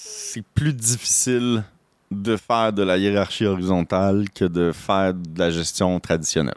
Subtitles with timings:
[0.00, 1.64] c'est plus difficile
[2.10, 6.54] de faire de la hiérarchie horizontale que de faire de la gestion traditionnelle.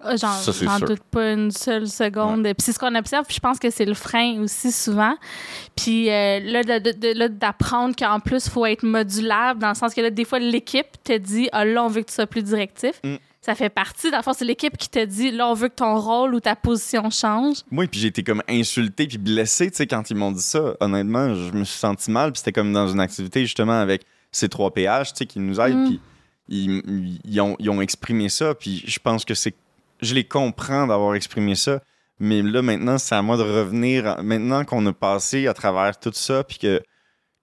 [0.00, 2.44] Ah, J'en doute pas une seule seconde.
[2.44, 5.16] Puis c'est ce qu'on observe, puis je pense que c'est le frein aussi souvent.
[5.76, 10.10] Puis euh, là, d'apprendre qu'en plus, il faut être modulable, dans le sens que là,
[10.10, 13.00] des fois, l'équipe te dit ah, là, on veut que tu sois plus directif.
[13.04, 13.16] Mm.
[13.40, 15.76] Ça fait partie, dans le fond, c'est l'équipe qui te dit là, on veut que
[15.76, 17.58] ton rôle ou ta position change.
[17.70, 20.74] Moi, puis j'ai été comme insulté puis blessé, tu sais, quand ils m'ont dit ça.
[20.80, 24.48] Honnêtement, je me suis senti mal, puis c'était comme dans une activité justement avec ces
[24.48, 25.86] trois PH, tu sais, qui nous aident, Mm.
[25.86, 26.00] puis
[26.48, 29.54] ils, ils ont, ils ont exprimé ça, puis je pense que c'est...
[30.00, 31.80] Je les comprends d'avoir exprimé ça,
[32.18, 36.12] mais là, maintenant, c'est à moi de revenir, maintenant qu'on a passé à travers tout
[36.12, 36.82] ça, puis que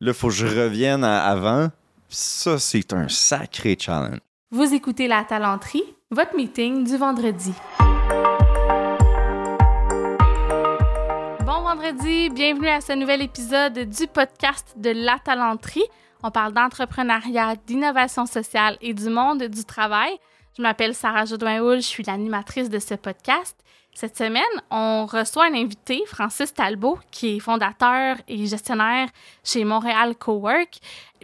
[0.01, 1.69] là, il faut que je revienne à avant,
[2.09, 4.19] ça, c'est un sacré challenge.
[4.51, 7.51] Vous écoutez La Talenterie, votre meeting du vendredi.
[11.43, 15.85] Bon vendredi, bienvenue à ce nouvel épisode du podcast de La Talenterie.
[16.21, 20.11] On parle d'entrepreneuriat, d'innovation sociale et du monde du travail.
[20.55, 23.57] Je m'appelle Sarah Jodoin-Houle, je suis l'animatrice de ce podcast.
[23.95, 29.07] Cette semaine, on reçoit un invité, Francis Talbot, qui est fondateur et gestionnaire
[29.41, 30.79] chez Montréal Cowork.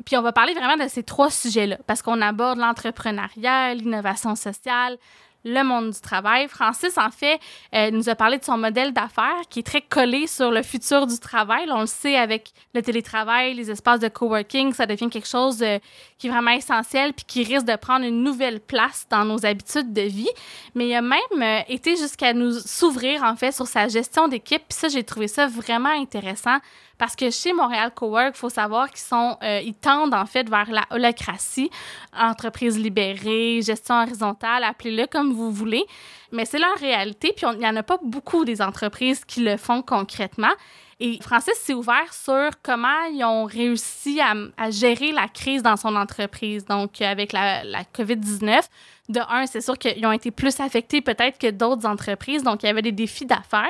[0.05, 4.97] Puis on va parler vraiment de ces trois sujets-là, parce qu'on aborde l'entrepreneuriat, l'innovation sociale,
[5.43, 6.47] le monde du travail.
[6.47, 7.39] Francis, en fait,
[7.73, 11.07] euh, nous a parlé de son modèle d'affaires qui est très collé sur le futur
[11.07, 11.65] du travail.
[11.69, 15.79] On le sait avec le télétravail, les espaces de coworking, ça devient quelque chose euh,
[16.17, 19.93] qui est vraiment essentiel puis qui risque de prendre une nouvelle place dans nos habitudes
[19.93, 20.29] de vie.
[20.75, 24.61] Mais il a même euh, été jusqu'à nous s'ouvrir, en fait, sur sa gestion d'équipe.
[24.69, 26.57] Puis ça, j'ai trouvé ça vraiment intéressant
[27.01, 30.47] parce que chez Montréal Cowork, il faut savoir qu'ils sont, euh, ils tendent en fait
[30.47, 31.71] vers la holacratie,
[32.15, 35.83] entreprise libérée, gestion horizontale, appelez-le comme vous voulez.
[36.31, 39.57] Mais c'est leur réalité, puis il n'y en a pas beaucoup des entreprises qui le
[39.57, 40.53] font concrètement.
[41.03, 45.95] Et Francis s'est ouvert sur comment ils ont réussi à, gérer la crise dans son
[45.95, 46.63] entreprise.
[46.65, 48.61] Donc, avec la, la COVID-19,
[49.09, 52.43] de un, c'est sûr qu'ils ont été plus affectés peut-être que d'autres entreprises.
[52.43, 53.65] Donc, il y avait des défis d'affaires.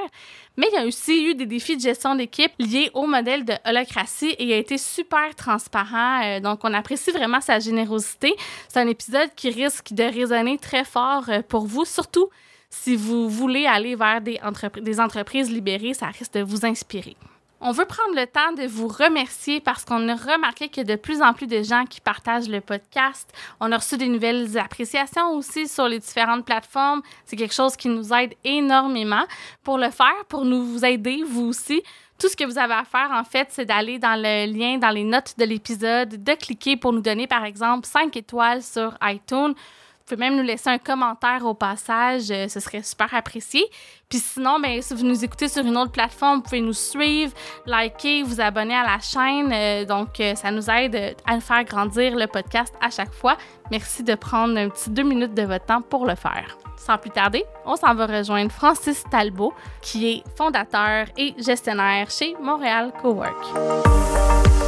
[0.58, 3.54] Mais il y a aussi eu des défis de gestion d'équipe liés au modèle de
[3.66, 6.24] holacratie et il a été super transparent.
[6.26, 8.36] Euh, donc, on apprécie vraiment sa générosité.
[8.68, 12.30] C'est un épisode qui risque de résonner très fort euh, pour vous, surtout
[12.72, 17.16] si vous voulez aller vers des, entrepri- des entreprises libérées, ça risque de vous inspirer.
[17.64, 21.22] On veut prendre le temps de vous remercier parce qu'on a remarqué que de plus
[21.22, 23.32] en plus de gens qui partagent le podcast.
[23.60, 27.04] On a reçu des nouvelles appréciations aussi sur les différentes plateformes.
[27.24, 29.26] C'est quelque chose qui nous aide énormément.
[29.64, 31.84] Pour le faire, pour nous aider, vous aussi,
[32.18, 34.90] tout ce que vous avez à faire, en fait, c'est d'aller dans le lien, dans
[34.90, 39.54] les notes de l'épisode, de cliquer pour nous donner, par exemple, 5 étoiles sur iTunes.
[40.12, 43.64] Pouvez même nous laisser un commentaire au passage, euh, ce serait super apprécié.
[44.10, 47.32] Puis sinon, ben, si vous nous écoutez sur une autre plateforme, vous pouvez nous suivre,
[47.66, 49.54] liker, vous abonner à la chaîne.
[49.54, 53.38] euh, donc, euh, ça nous aide à faire grandir le podcast à chaque fois.
[53.72, 56.58] Merci de prendre un petit deux minutes de votre temps pour le faire.
[56.76, 62.36] Sans plus tarder, on s'en va rejoindre Francis Talbot, qui est fondateur et gestionnaire chez
[62.42, 64.61] Montréal Cowork.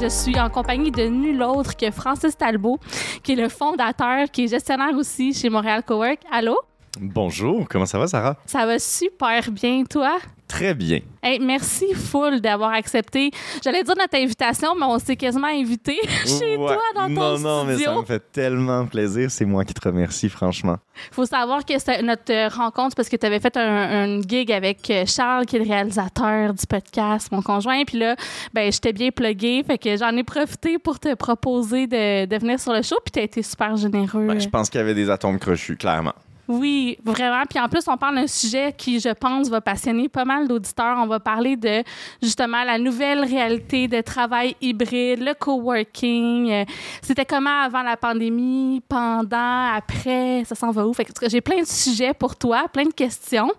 [0.00, 2.78] Je suis en compagnie de nul autre que Francis Talbot,
[3.22, 6.20] qui est le fondateur, qui est gestionnaire aussi chez Montréal Cowork.
[6.32, 6.56] Allô?
[7.02, 8.36] Bonjour, comment ça va, Sarah?
[8.44, 10.18] Ça va super bien, toi?
[10.46, 10.98] Très bien.
[11.22, 13.30] Hey, merci full d'avoir accepté.
[13.64, 15.96] J'allais dire notre invitation, mais on s'est quasiment invité
[16.26, 16.74] chez Ouais.
[16.74, 18.00] toi dans ton non, non, mais ça studio.
[18.02, 19.30] me fait tellement plaisir.
[19.30, 20.76] C'est moi qui te remercie, franchement.
[21.10, 25.56] faut savoir que notre rencontre parce que tu avais fait un, gig avec Charles, qui
[25.56, 27.82] est le réalisateur du podcast, mon conjoint.
[27.86, 28.14] Puis là,
[28.52, 29.62] ben, j'étais bien pluguée.
[29.66, 32.96] Fait que j'en ai profité pour te proposer de, de venir sur le show.
[33.02, 34.26] Puis tu as été super généreux.
[34.26, 36.12] Ben, je pense qu'il y avait des atomes crochus, clairement.
[36.50, 37.44] Oui, vraiment.
[37.48, 40.96] Puis en plus, on parle d'un sujet qui, je pense, va passionner pas mal d'auditeurs.
[40.98, 41.84] On va parler de
[42.20, 46.50] justement la nouvelle réalité de travail hybride, le coworking.
[46.50, 46.64] Euh,
[47.02, 50.92] C'était comment avant la pandémie, pendant, après, ça s'en va où?
[50.92, 53.52] Fait que, j'ai plein de sujets pour toi, plein de questions.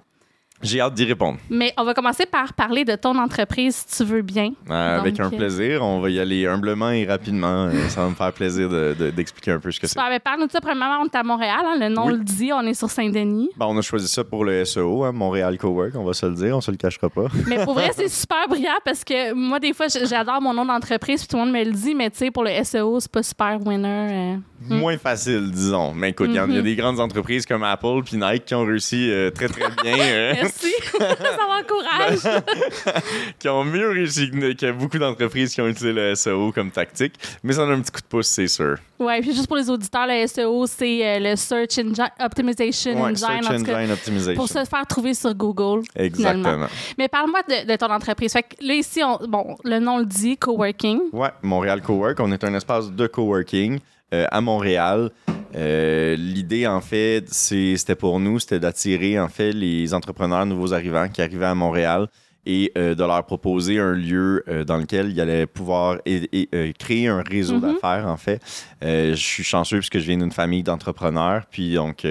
[0.63, 1.37] J'ai hâte d'y répondre.
[1.49, 4.51] Mais on va commencer par parler de ton entreprise, si tu veux bien.
[4.69, 5.83] Euh, avec un euh, plaisir.
[5.83, 7.65] On va y aller humblement et rapidement.
[7.65, 9.95] Euh, ça va me faire plaisir de- de- d'expliquer un peu ce que c'est.
[10.23, 10.61] Parle-nous de ça.
[10.61, 11.59] Premièrement, on est à Montréal.
[11.65, 12.13] hein, le nom Oui.
[12.13, 12.51] le dit.
[12.53, 13.49] On est sur Saint-Denis.
[13.57, 16.33] Ben, on a choisi ça pour le SEO, hein, Montréal Cowork, on va se le
[16.35, 17.25] dire, on se le cachera pas.
[17.47, 21.21] Mais pour vrai, c'est super brillant parce que moi, des fois, j'adore mon nom d'entreprise
[21.21, 23.23] puis tout le monde me le dit, mais tu sais, pour le SEO, c'est pas
[23.23, 23.87] super winner.
[24.11, 24.35] euh.
[24.75, 25.91] Moins facile, disons.
[25.93, 26.61] Mais écoute, il y a Mhm.
[26.61, 30.35] des grandes entreprises comme Apple puis Nike qui ont réussi euh, très, très bien.
[30.51, 30.73] merci.
[30.97, 32.41] ça m'encourage.
[33.39, 37.15] qui ont mieux réussi que, beaucoup d'entreprises qui ont utilisé le SEO comme tactique.
[37.43, 38.77] Mais ça donne un petit coup de pouce, c'est sûr.
[38.99, 43.11] Ouais, puis juste pour les auditeurs, le SEO, c'est euh, le Search Engine Optimization Ouais,
[43.11, 43.17] Engine.
[43.17, 44.35] Search en tout cas, Engine Optimization.
[44.35, 45.83] pour se faire trouver sur Google.
[45.95, 46.05] finalement.
[46.05, 46.67] Exactement.
[46.97, 48.33] Mais parle-moi de, de ton entreprise.
[48.33, 50.99] Fait que là, ici, on- bon, le nom le dit, coworking.
[51.13, 52.19] Ouais, Montréal Cowork.
[52.19, 53.79] On est un espace de coworking
[54.13, 55.09] euh, à Montréal.
[55.55, 61.09] Euh, L'idée, en fait, c'était pour nous, c'était d'attirer, en fait, les entrepreneurs nouveaux arrivants
[61.09, 62.07] qui arrivaient à Montréal
[62.45, 66.73] et euh, de leur proposer un lieu euh, dans lequel ils allaient pouvoir et- et,
[66.73, 67.61] créer un réseau Mhm.
[67.61, 68.41] d'affaires, en fait.
[68.81, 71.43] Je suis chanceux parce que je viens d'une famille d'entrepreneurs.
[71.51, 72.05] Puis, donc,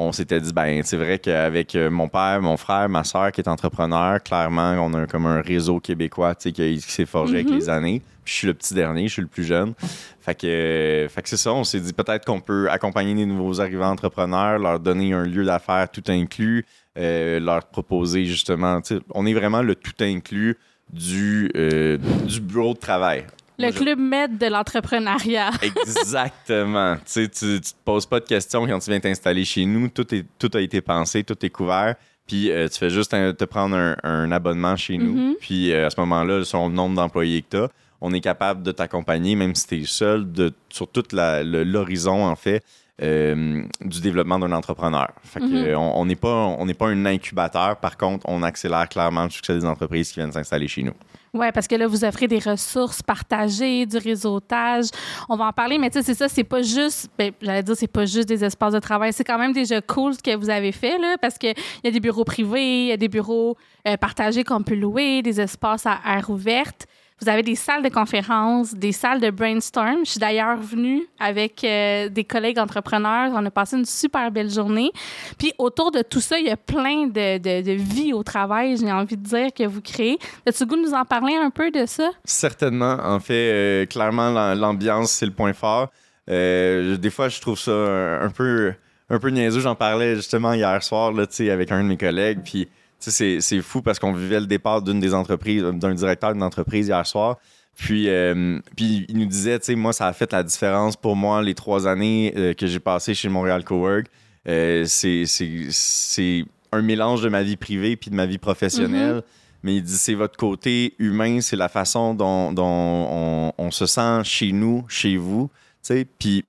[0.00, 3.40] on s'était dit, ben, c'est vrai qu'avec euh, mon père, mon frère, ma soeur qui
[3.40, 7.54] est entrepreneur, clairement, on a comme un réseau québécois, qui, qui s'est forgé avec Mhm.
[7.54, 8.02] les années.
[8.24, 9.74] Puis je suis le petit dernier, je suis le plus jeune.
[10.20, 13.26] Fait que, euh, fait que c'est ça, on s'est dit peut-être qu'on peut accompagner les
[13.26, 16.64] nouveaux arrivants entrepreneurs, leur donner un lieu d'affaires tout inclus,
[16.98, 18.80] euh, leur proposer justement,
[19.14, 20.56] on est vraiment le tout inclus
[20.92, 23.24] du, euh, du bureau de travail.
[23.58, 25.50] Le je- club med de l'entrepreneuriat.
[25.62, 26.96] Exactement.
[26.96, 29.88] tu, sais, tu, tu te poses pas de questions quand tu viens t'installer chez nous.
[29.88, 31.94] Tout, est, tout a été pensé, tout est couvert.
[32.26, 35.14] Puis euh, tu fais juste un- te prendre un, un abonnement chez nous.
[35.14, 35.34] Mhm.
[35.40, 37.68] Puis euh, à ce moment-là, selon le nombre d'employés que tu as,
[38.00, 42.36] on est capable de t'accompagner, même si tu es seul, de, sur tout l'horizon, en
[42.36, 42.62] fait,
[43.02, 45.08] euh, du développement d'un entrepreneur.
[45.24, 45.76] Fait que, Mhm.
[45.76, 46.28] on on n'est pas,
[46.58, 47.76] on n'est pas un incubateur.
[47.78, 50.94] Par contre, on accélère clairement le succès des entreprises qui viennent s'installer chez nous.
[51.34, 54.86] Oui, parce que là, vous offrez des ressources partagées, du réseautage.
[55.28, 57.76] On va en parler, mais tu sais, c'est ça, c'est pas juste, ben, j'allais dire,
[57.76, 59.12] c'est pas juste des espaces de travail.
[59.12, 61.54] C'est quand même déjà cool ce que vous avez fait, là, parce qu'il
[61.84, 65.22] y a des bureaux privés, il y a des bureaux euh, partagés qu'on peut louer,
[65.22, 66.86] des espaces à air ouverte.
[67.20, 69.98] Vous avez des salles de conférences, des salles de brainstorm.
[70.04, 73.32] Je suis d'ailleurs venue avec euh, des collègues entrepreneurs.
[73.34, 74.92] On a passé une super belle journée.
[75.36, 78.92] Puis autour de tout ça, il y a plein de, de, vie au travail, j'ai
[78.92, 80.18] envie de dire, que vous créez.
[80.46, 82.10] As-tu goût de nous en parler un peu de ça?
[82.24, 82.96] Certainement.
[83.02, 85.88] En fait, euh, clairement, l'am- l'ambiance, c'est le point fort.
[86.30, 88.72] Euh, des fois, je trouve ça un, peu,
[89.10, 89.60] un peu niaiseux.
[89.60, 92.40] J'en parlais justement hier soir là, avec un de mes collègues.
[92.44, 92.68] Puis,
[92.98, 96.88] c'est c'est fou parce qu'on vivait le départ d'une des entreprises, d'un directeur d'une entreprise
[96.88, 97.36] hier soir.
[97.76, 101.14] Puis, euh, puis il nous disait, tu sais, moi, ça a fait la différence pour
[101.14, 104.06] moi les trois années euh, que j'ai passées chez Montréal Cowork.
[104.48, 109.22] Euh, c'est- un mélange de ma vie privée puis de ma vie professionnelle.
[109.62, 113.86] Mais il dit, c'est votre côté humain, c'est la façon dont, dont on, on se
[113.86, 115.50] sent chez nous, chez vous.
[115.82, 116.06] tu sais.
[116.18, 116.44] Puis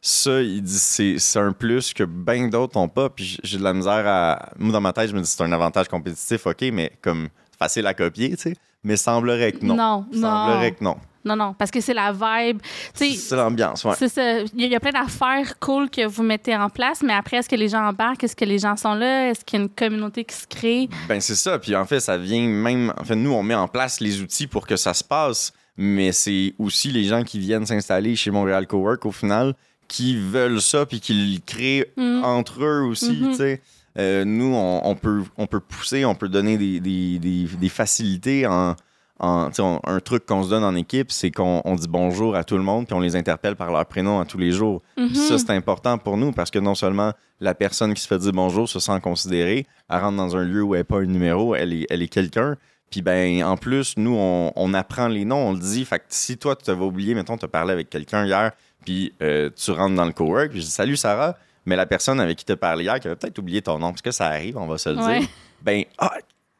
[0.00, 3.10] ça, il dit, c'est un plus que bien d'autres n'ont pas.
[3.10, 4.50] Puis j'ai- de la misère à.
[4.58, 7.28] Moi, dans ma tête, je me dis, c'est un avantage compétitif, OK, mais comme
[7.58, 8.54] facile à copier, tu sais.
[8.84, 9.74] Mais semblerait que non.
[9.74, 10.76] Non, Semblerait non.
[10.76, 10.96] que non.
[11.24, 12.62] Non, non, parce que c'est la vibe.
[12.96, 13.92] Tu sais, C'est l'ambiance, ouais.
[13.98, 14.38] C'est ça.
[14.38, 17.12] Il y, a- il y a plein d'affaires cool que vous mettez en place, mais
[17.12, 18.22] après, est-ce que les gens embarquent?
[18.24, 19.28] Est-ce que les gens sont là?
[19.30, 20.88] Est-ce qu'il y a une communauté qui se crée?
[21.08, 21.58] Ben c'est ça.
[21.58, 22.94] Puis en fait, ça vient même.
[22.96, 26.12] En fait, nous, on met en place les outils pour que ça se passe, mais
[26.12, 29.54] c'est aussi les gens qui viennent s'installer chez Montréal Cowork au final
[29.88, 32.22] qui veulent ça puis qui le créent Mm.
[32.24, 33.18] entre eux aussi.
[33.20, 33.30] Mhm.
[33.30, 33.60] tu sais.
[33.98, 37.68] Euh, nous, on, on peut, on peut pousser, on peut donner des, des- des- des
[37.68, 38.76] facilités en.
[39.20, 42.44] en- on- un truc qu'on se donne en équipe, c'est qu'on on dit bonjour à
[42.44, 44.80] tout le monde puis on les interpelle par leur prénom à tous les jours.
[45.14, 48.32] Ça, c'est important pour nous parce que non seulement la personne qui se fait dire
[48.32, 51.56] bonjour se sent considérée, elle rentre dans un lieu où elle n'est pas un numéro,
[51.56, 52.54] elle est, elle est quelqu'un.
[52.92, 55.84] Puis ben en plus, nous, on, on apprend les noms, on le dit.
[55.84, 58.52] Fait que si toi, tu t'avais oublié, mettons, tu as parlé avec quelqu'un hier,
[58.84, 61.36] puis euh, tu rentres dans le cowork, puis je dis Salut Sarah,
[61.66, 63.90] mais la personne avec qui tu as parlé hier, qui avait peut-être oublié ton nom,
[63.90, 65.20] parce que ça arrive, on va se le Ouais.
[65.20, 65.28] dire,
[65.62, 66.12] ben ah,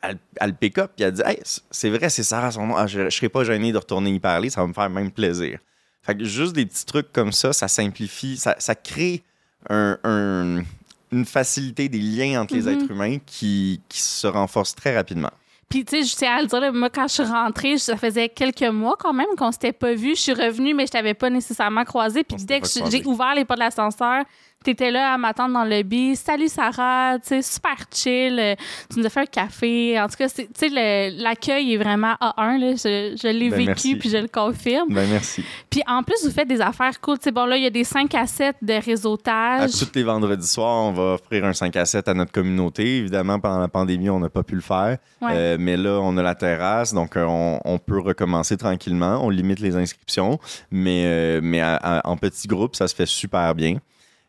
[0.02, 1.40] elle, elle pick up, puis elle dit Hey,
[1.70, 2.76] c'est vrai, c'est Sarah son nom.
[2.76, 5.10] Ah, je ne serais pas gêné de retourner y parler, ça va me faire même
[5.10, 5.58] plaisir.
[6.02, 9.22] Fait que juste des petits trucs comme ça, ça simplifie, ça, ça crée
[9.68, 10.62] un- un-
[11.10, 12.68] une facilité des liens entre les Mhm.
[12.68, 15.30] êtres humains qui, qui se renforcent très rapidement.
[15.68, 17.96] Puis, tu sais, je tiens à le dire, là, moi, quand je suis rentrée, ça
[17.96, 20.16] faisait quelques mois quand même qu'on s'était pas vu.
[20.16, 22.24] Je suis revenue, mais je t'avais pas nécessairement croisé.
[22.24, 24.24] Puis, dès que j'ai ouvert les portes de l'ascenseur,
[24.64, 26.16] t'étais là à m'attendre dans le lobby.
[26.16, 28.38] Salut Sarah, tu sais, super chill.
[28.38, 28.54] Euh,
[28.92, 30.00] Tu nous as fait un café.
[30.00, 32.58] En tout cas, tu sais, l'accueil est vraiment A1.
[32.58, 32.72] Là.
[32.72, 33.96] Je, je l'ai Ben, vécu, merci.
[33.96, 34.92] puis je le confirme.
[34.92, 35.44] Ben merci.
[35.70, 37.18] Puis, en plus, vous faites des affaires cool.
[37.18, 39.70] Tu sais, bon, là, il y a des 5 à 7 de À réseautage.
[39.72, 42.98] tous les vendredis soirs, on va offrir un 5 à 7 à notre communauté.
[42.98, 44.98] Évidemment, pendant la pandémie, on n'a pas pu le faire.
[45.22, 45.30] Ouais.
[45.32, 49.20] Euh, mais là, on a la terrasse, donc euh, on, on peut recommencer tranquillement.
[49.24, 50.38] On limite les inscriptions,
[50.70, 53.76] mais, euh, mais à- à- en petits groupes, ça se fait super bien.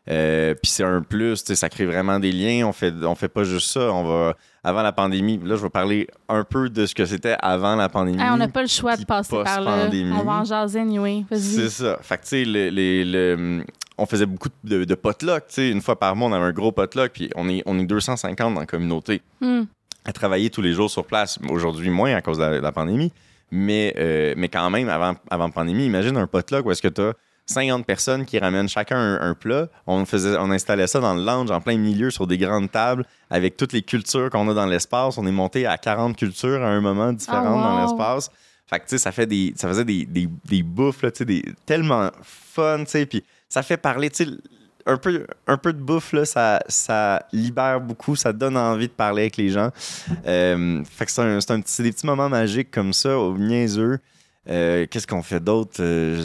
[0.08, 2.66] Euh, Puis c'est un plus, ça crée vraiment des liens.
[2.66, 3.92] On fait, on fait pas juste ça.
[3.92, 5.38] On va avant la pandémie.
[5.44, 8.20] Là, je vais parler un peu de ce que c'était avant la pandémie.
[8.20, 9.88] Hey, on n'a pas le choix de passer par là.
[9.92, 11.24] On va en jaser anyway.
[11.32, 11.98] C'est ça.
[12.02, 13.64] Fait que, tu sais, le- les- le-
[13.98, 15.44] on faisait beaucoup de, de potluck.
[15.58, 18.54] Une fois par mois, on avait un gros potluck, puis on est, on est 250
[18.54, 19.20] dans la communauté.
[19.40, 19.62] Hmm.
[20.06, 21.38] à travailler tous les jours sur place.
[21.50, 23.12] Aujourd'hui, moins à cause de la, pandémie.
[23.50, 26.88] Mais, euh, mais quand même, avant, avant la pandémie, imagine un potluck où est-ce que
[26.88, 27.12] tu as
[27.50, 29.68] 50 personnes qui ramènent chacun un, plat.
[29.86, 33.04] On, faisait, on installait ça dans le lounge, en plein milieu, sur des grandes tables,
[33.28, 35.18] avec toutes les cultures qu'on a dans l'espace.
[35.18, 37.62] On est monté à 40 cultures à un moment différentes Oh, wow.
[37.62, 38.30] dans l'espace.
[38.66, 41.18] Fait que, tu sais, ça, fait des, ça faisait des, des, des bouffes, là, tu
[41.18, 43.06] sais, des, tellement fun, tu sais.
[43.06, 44.30] Puis ça fait parler, tu sais,
[44.86, 48.92] un peu, un peu de bouffe, là, ça, ça libère beaucoup, ça donne envie de
[48.92, 49.70] parler avec les gens.
[50.26, 53.98] Euh, fait que c'est un, petit- des petits moments magiques comme ça, au niaiseux.
[54.48, 55.76] Euh, Qu'est-ce qu'on fait d'autre?
[55.80, 56.22] Euh,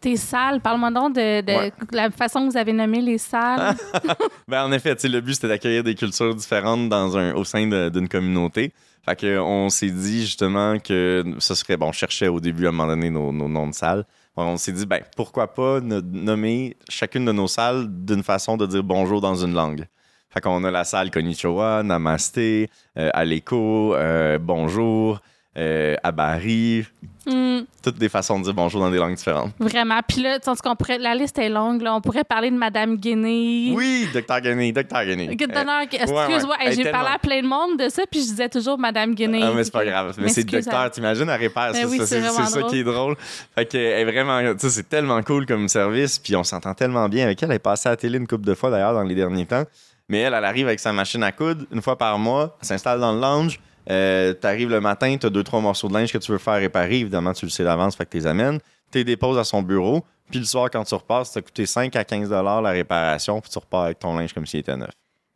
[0.00, 1.72] Tes salles, parle-moi donc de, de Ouais.
[1.92, 3.74] la façon que vous avez nommé les salles.
[4.48, 8.08] Ben, en effet, le but, c'était d'accueillir des cultures différentes dans un, au sein d'une
[8.08, 8.72] communauté.
[9.04, 11.76] Fait que on s'est dit justement que ce serait...
[11.76, 14.04] Bon, on cherchait au début à un moment donné nos, nos noms de salles.
[14.36, 18.66] On s'est dit, ben, pourquoi pas no- nommer chacune de nos salles d'une façon de
[18.66, 19.84] dire bonjour dans une langue.
[20.30, 25.20] Fait qu'on a la salle Konnichiwa, Namasté, euh, Aleko, euh, bonjour,
[25.58, 26.86] euh, Abari,
[27.28, 29.52] Hmm, toutes des façons de dire bonjour dans des langues différentes.
[29.58, 30.00] vraiment.
[30.06, 31.82] Puis là, tu qu'on pourrait, la liste est longue.
[31.82, 31.94] Là.
[31.94, 33.72] On pourrait parler de Madame Guinée.
[33.74, 34.40] Oui, Dr.
[34.40, 35.04] Gany, Dr.
[35.04, 35.36] Gany.
[35.36, 35.82] Good Euh.
[35.90, 36.36] Excuse-moi, ouais.
[36.60, 39.14] hey, Elle j'ai parlé à plein de monde de ça, puis je disais toujours Madame
[39.14, 39.42] Guinée.
[39.42, 40.14] Ah, mais c'est pas grave.
[40.18, 43.16] Mais c'est docteur, t'imagines, elle répare Ben oui, c'est ça qui est drôle.
[43.54, 46.72] Fait que, elle est vraiment, tu sais, c'est tellement cool comme service, puis on s'entend
[46.72, 47.50] tellement bien avec elle.
[47.50, 49.64] Elle est passée à la télé une couple de fois d'ailleurs dans les derniers temps.
[50.08, 53.00] Mais elle, elle arrive avec sa machine à coudre une fois par mois, elle s'installe
[53.00, 53.60] dans le lounge.
[53.90, 57.00] Euh, T'arrives le matin, t'as deux, trois morceaux de linge que tu veux faire réparer.
[57.00, 58.58] Évidemment, tu le sais d'avance, fait que tu les amènes.
[58.90, 60.04] Tu les déposes à son bureau.
[60.30, 63.50] Puis le soir, quand tu repasses, ça a coûté 5 à 15 la réparation, puis
[63.50, 64.90] tu repars avec ton linge comme s'il était neuf.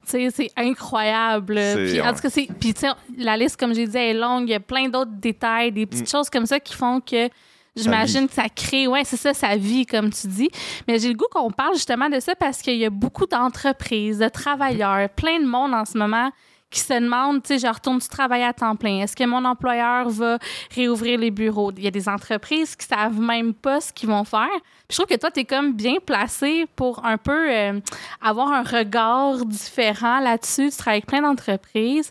[0.05, 1.61] Tu sais, c'est incroyable.
[1.75, 2.49] Puis, en tout cas, c'est.
[2.59, 2.75] Puis,
[3.17, 4.49] la liste, comme j'ai dit, est longue.
[4.49, 7.29] Il y a plein d'autres détails, des petites choses comme ça qui font que.
[7.75, 10.51] J'imagine que ça crée, ouais, c'est ça, sa vie, comme tu dis.
[10.87, 14.19] Mais j'ai le goût qu'on parle justement de ça parce qu'il y a beaucoup d'entreprises,
[14.19, 16.31] de travailleurs, plein de monde en ce moment
[16.73, 19.01] qui se demandent, tu sais, je retourne-tu travailler à temps plein?
[19.03, 20.39] Est-ce que mon employeur va
[20.75, 21.71] réouvrir les bureaux?
[21.77, 24.49] Il y a des entreprises qui savent même pas ce qu'ils vont faire.
[24.89, 27.81] Puis je trouve que toi, tu es comme bien placé pour un peu euh,
[28.21, 30.71] avoir un regard différent là-dessus.
[30.71, 32.11] Tu travailles avec plein d'entreprises.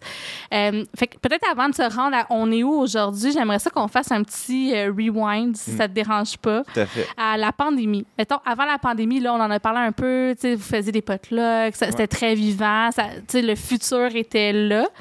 [0.53, 3.69] Euh, fait que peut-être avant de se rendre à on est où aujourd'hui, j'aimerais ça
[3.69, 7.07] qu'on fasse un petit euh, rewind, si ça te dérange pas, Tout à fait.
[7.17, 8.05] à la pandémie.
[8.17, 10.91] Mettons, avant la pandémie, là, on en a parlé un peu, tu sais, vous faisiez
[10.91, 14.50] des potlucks, c'était très vivant, ça- tu sais, le futur était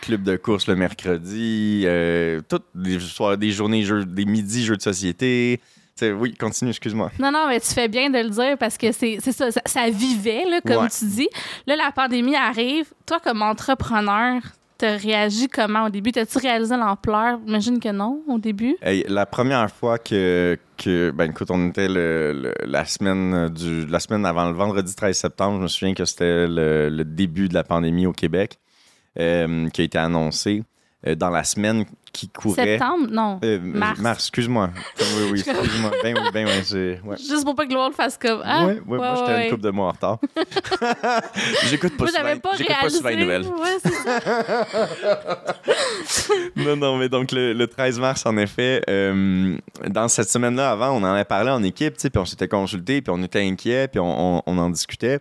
[0.02, 4.76] club de course le mercredi, euh, toutes des, soirs, des journées, jeux, des midis jeux
[4.76, 5.60] de société.
[6.02, 7.10] Oui, continue, excuse-moi.
[7.18, 9.60] Non, non, mais tu fais bien de le dire parce que c'est c'est ça, ça,
[9.66, 10.88] ça vivait, là, comme Ouais.
[10.88, 11.28] tu dis.
[11.66, 12.86] Là, la pandémie arrive.
[13.04, 14.40] Toi, comme entrepreneur,
[14.78, 16.10] t'as réagi comment au début?
[16.10, 17.38] T'as-tu réalisé l'ampleur?
[17.44, 18.76] J'imagine que non, au début.
[18.80, 23.84] Hey, la première fois que, que ben écoute, on était le, le- la semaine du
[23.84, 27.50] la semaine avant le vendredi 13 septembre, je me souviens que c'était le, le début
[27.50, 28.58] de la pandémie au Québec
[29.18, 30.62] euh, qui a été annoncé
[31.06, 32.64] euh, dans la semaine qui courait.
[32.78, 33.06] Septembre?
[33.10, 33.38] Non.
[33.44, 34.24] Euh, Mars.
[34.24, 34.70] excuse-moi.
[35.00, 35.90] Oui, oui, excuse-moi.
[36.02, 36.98] Ben oui, ben oui.
[37.08, 37.16] Ouais.
[37.16, 38.42] Juste pour pas que le monde fasse comme.
[38.44, 40.18] Ah, ouais, ouais, moi, j'étais une couple de mois en retard.
[41.68, 42.50] J'écoute pas, souvent- pas
[42.80, 43.44] pas souvent les nouvelles.
[46.56, 49.56] Non, non, mais donc le, le 13 mars, en effet, euh,
[49.88, 53.12] dans cette semaine-là, avant, on en avait parlé en équipe, puis on s'était consulté, puis
[53.16, 55.20] on était inquiets, puis on, on- on en discutait.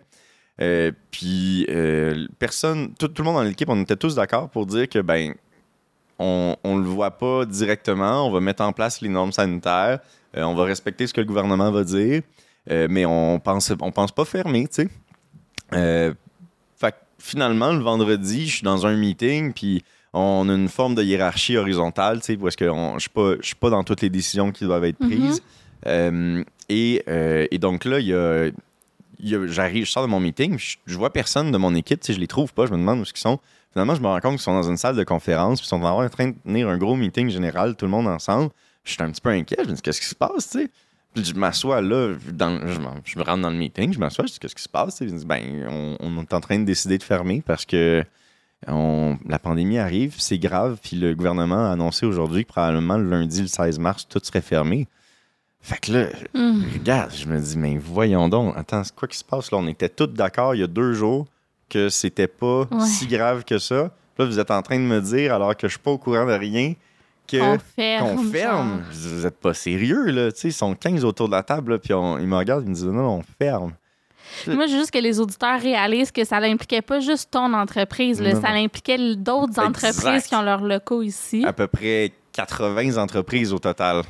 [0.62, 4.66] Euh, puis euh, personne, tout, tout le monde dans l'équipe, on était tous d'accord pour
[4.66, 5.34] dire que, ben,
[6.18, 10.00] on, on le voit pas directement, on va mettre en place les normes sanitaires,
[10.36, 12.22] euh, on va respecter ce que le gouvernement va dire,
[12.68, 14.88] mais on pense, on pense pas fermer, tu sais.
[16.76, 21.02] Fait finalement, le vendredi, je suis dans un meeting, puis on a une forme de
[21.02, 24.10] hiérarchie horizontale, tu sais, parce que je suis pas, je suis pas dans toutes les
[24.10, 25.42] décisions qui doivent être prises.
[25.86, 27.02] Euh, et,
[27.50, 28.50] et donc là, il y a-
[29.22, 32.26] j'arrive, je sors de mon meeting, je, je vois personne de mon équipe, je les
[32.26, 33.38] trouve pas, je me demande où ils sont.
[33.72, 35.82] Finalement, je me rends compte qu'ils sont dans une salle de conférence, puis ils sont
[35.82, 38.50] en train de tenir un gros meeting général, tout le monde ensemble.
[38.84, 40.70] Je suis un petit peu inquiet, je me dis, qu'est-ce qui se passe, tu sais?
[41.14, 44.32] Puis je m'assois là, dans- je, je me rentre dans le meeting, je m'assois, je
[44.32, 44.96] dis, qu'est-ce qui se passe?
[44.96, 45.04] sais?
[45.04, 48.04] Ils me disent, ben, on, est en train de décider de fermer parce que
[48.66, 53.40] la pandémie arrive, c'est grave, puis le gouvernement a annoncé aujourd'hui que probablement le lundi,
[53.42, 54.86] le 16 mars, tout serait fermé.
[55.62, 56.64] Fait que là, Hum.
[56.72, 59.58] regarde, je me dis, mais voyons donc, attends, c'est quoi qui se passe là?
[59.58, 61.26] On était tous d'accord il y a deux jours
[61.68, 62.86] que c'était pas Ouais.
[62.86, 63.90] si grave que ça.
[64.18, 66.26] Là, vous êtes en train de me dire, alors que je suis pas au courant
[66.26, 66.74] de rien,
[67.28, 67.58] ferme.
[68.16, 68.82] qu'on ferme.
[68.90, 70.32] Vous êtes pas sérieux, là.
[70.32, 72.64] Tu sais, ils sont 15 autour de la table, là, puis on- ils me regardent,
[72.64, 73.72] ils me disent, non, non, on ferme.
[74.46, 78.20] Moi, je veux juste que les auditeurs réalisent que ça n'impliquait pas juste ton entreprise,
[78.20, 81.44] là, ça impliquait d'autres entreprises qui ont leurs locaux ici.
[81.44, 84.02] À peu près 80 entreprises au total.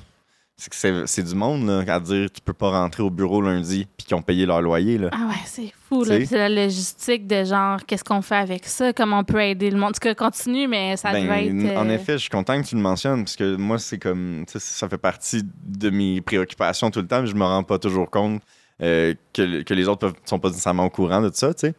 [0.61, 3.41] C'est que c'est- c'est du monde là, à dire tu peux pas rentrer au bureau
[3.41, 4.99] lundi puis qu'ils ont payé leur loyer.
[4.99, 5.09] Là.
[5.13, 6.25] Ah ouais, c'est fou, là.
[6.27, 8.93] C'est la logistique de genre, qu'est-ce qu'on fait avec ça?
[8.93, 9.89] Comment on peut aider le monde?
[9.91, 11.77] En tout cas, continue, mais ça Ben, devait être...
[11.79, 14.45] En euh, effet, je suis content que tu le mentionnes parce que moi, c'est comme.
[14.47, 18.11] Ça fait partie de mes préoccupations tout le temps, mais je me rends pas toujours
[18.11, 18.43] compte
[18.83, 21.75] euh, que, que les autres peuvent, sont pas nécessairement au courant de ça, tu sais.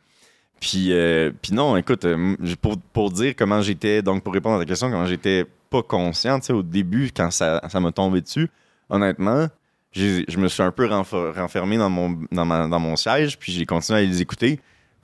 [0.60, 4.60] Puis, euh, puis non, écoute, euh, pour, pour dire comment j'étais, donc pour répondre à
[4.60, 8.22] ta question, comment j'étais pas conscient, tu sais, au début, quand ça ça m'a tombé
[8.22, 8.48] dessus,
[8.92, 9.48] honnêtement,
[9.94, 13.52] je me suis un peu renfer- renfermé dans mon, dans, ma- dans mon siège, puis
[13.52, 14.60] j'ai continué à les écouter.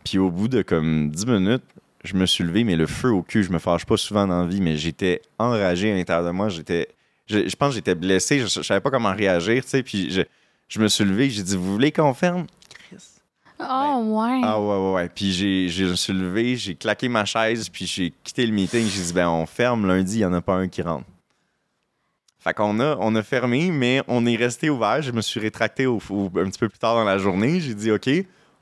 [0.06, 1.64] Puis au bout de comme 10 minutes,
[2.04, 4.42] je me suis levé, mais le feu au cul, je me fâche pas souvent dans
[4.44, 6.48] la vie, mais j'étais enragé à l'intérieur de moi.
[6.50, 6.88] J'étais,
[7.26, 9.84] je, je pense que j'étais blessé, je, je savais pas comment réagir, tu sais.
[9.84, 10.22] Puis je,
[10.70, 12.46] je me suis levé, j'ai dit, vous voulez qu'on ferme?
[13.60, 13.64] Oh,
[14.22, 14.42] ouais.
[14.44, 15.10] Ah ouais, ouais, ouais.
[15.10, 18.54] Puis j'ai, j'ai- je me suis levé, j'ai claqué ma chaise, puis j'ai quitté le
[18.54, 18.86] meeting.
[18.88, 21.06] J'ai dit, ben on ferme lundi, il y en a pas un qui rentre.
[22.48, 25.02] Fait qu'on a, on a fermé, mais on est resté ouvert.
[25.02, 27.60] Je me suis rétracté au, au- un petit peu plus tard dans la journée.
[27.60, 28.10] J'ai dit, OK,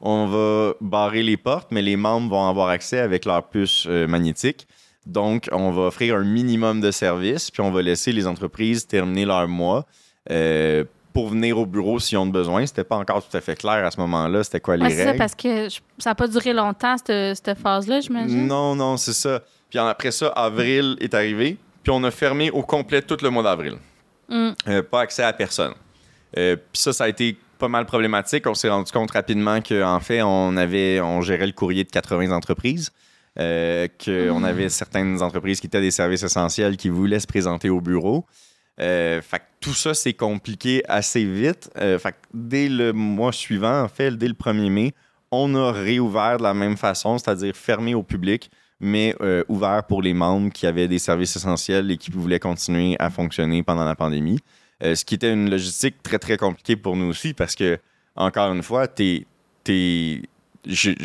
[0.02, 4.08] on va barrer les portes, mais les membres vont avoir accès avec leur puce euh,
[4.08, 4.68] magnétique.
[5.06, 9.26] Donc, on va offrir un minimum de services, puis on va laisser les entreprises terminer
[9.26, 9.86] leur mois
[10.32, 12.66] euh, pour venir au bureau s'ils ont besoin.
[12.66, 14.44] C'était pas encore tout à fait clair à ce moment-là.
[14.44, 15.18] C'était quoi les Ouais, c'est ça, règles?
[15.20, 18.48] parce que je- ça n'a pas duré longtemps, cette, cette phase-là, j'imagine?
[18.48, 19.42] Non, non, c'est ça.
[19.70, 21.58] Puis après ça, avril est arrivé.
[21.86, 23.76] Puis on a fermé au complet tout le mois d'avril.
[24.28, 24.50] Mm.
[24.68, 25.74] Euh, pas accès à personne.
[26.36, 28.48] Euh, puis ça, ça a été pas mal problématique.
[28.48, 32.32] On s'est rendu compte rapidement qu'en fait, on avait, on gérait le courrier de 80
[32.32, 32.92] entreprises.
[33.38, 34.46] Euh, qu'on Mm.
[34.46, 38.26] avait certaines entreprises qui étaient des services essentiels qui voulaient se présenter au bureau.
[38.82, 41.70] Euh, fait que tout ça s'est compliqué assez vite.
[41.78, 44.94] Euh, fait que dès le mois suivant, en fait, dès le 1er mai,
[45.32, 48.50] on a réouvert de la même façon, c'est-à-dire fermé au public,
[48.80, 52.96] mais euh, ouvert pour les membres qui avaient des services essentiels et qui voulaient continuer
[53.00, 54.40] à fonctionner pendant la pandémie.
[54.84, 57.78] Euh, ce qui était une logistique très, très compliquée pour nous aussi parce que,
[58.16, 59.26] encore une fois, t'es,
[59.64, 60.22] t'es-
[60.66, 60.96] j'ai,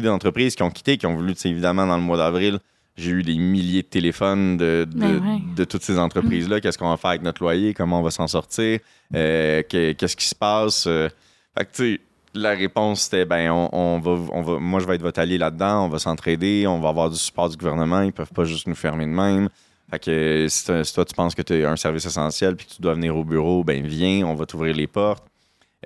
[0.00, 2.58] des entreprises qui ont quitté, qui ont voulu, évidemment, dans le mois d'avril,
[2.96, 5.40] j'ai eu des milliers de téléphones de, de, Ben ouais.
[5.56, 6.60] de toutes ces entreprises-là.
[6.60, 7.74] Qu'est-ce qu'on va faire avec notre loyer?
[7.74, 8.78] Comment on va s'en sortir?
[9.14, 10.84] Euh, que- qu'est-ce qui se passe?
[10.84, 12.00] Fait que, tu sais,
[12.34, 15.38] la réponse, c'était, ben, on, on va, on va, moi, je vais être votre allié
[15.38, 18.66] là-dedans, on va s'entraider, on va avoir du support du gouvernement, ils peuvent pas juste
[18.66, 19.48] nous fermer de même.
[19.90, 22.82] Fait que si, toi, tu penses que tu as un service essentiel puis que tu
[22.82, 25.24] dois venir au bureau, ben, viens, on va t'ouvrir les portes.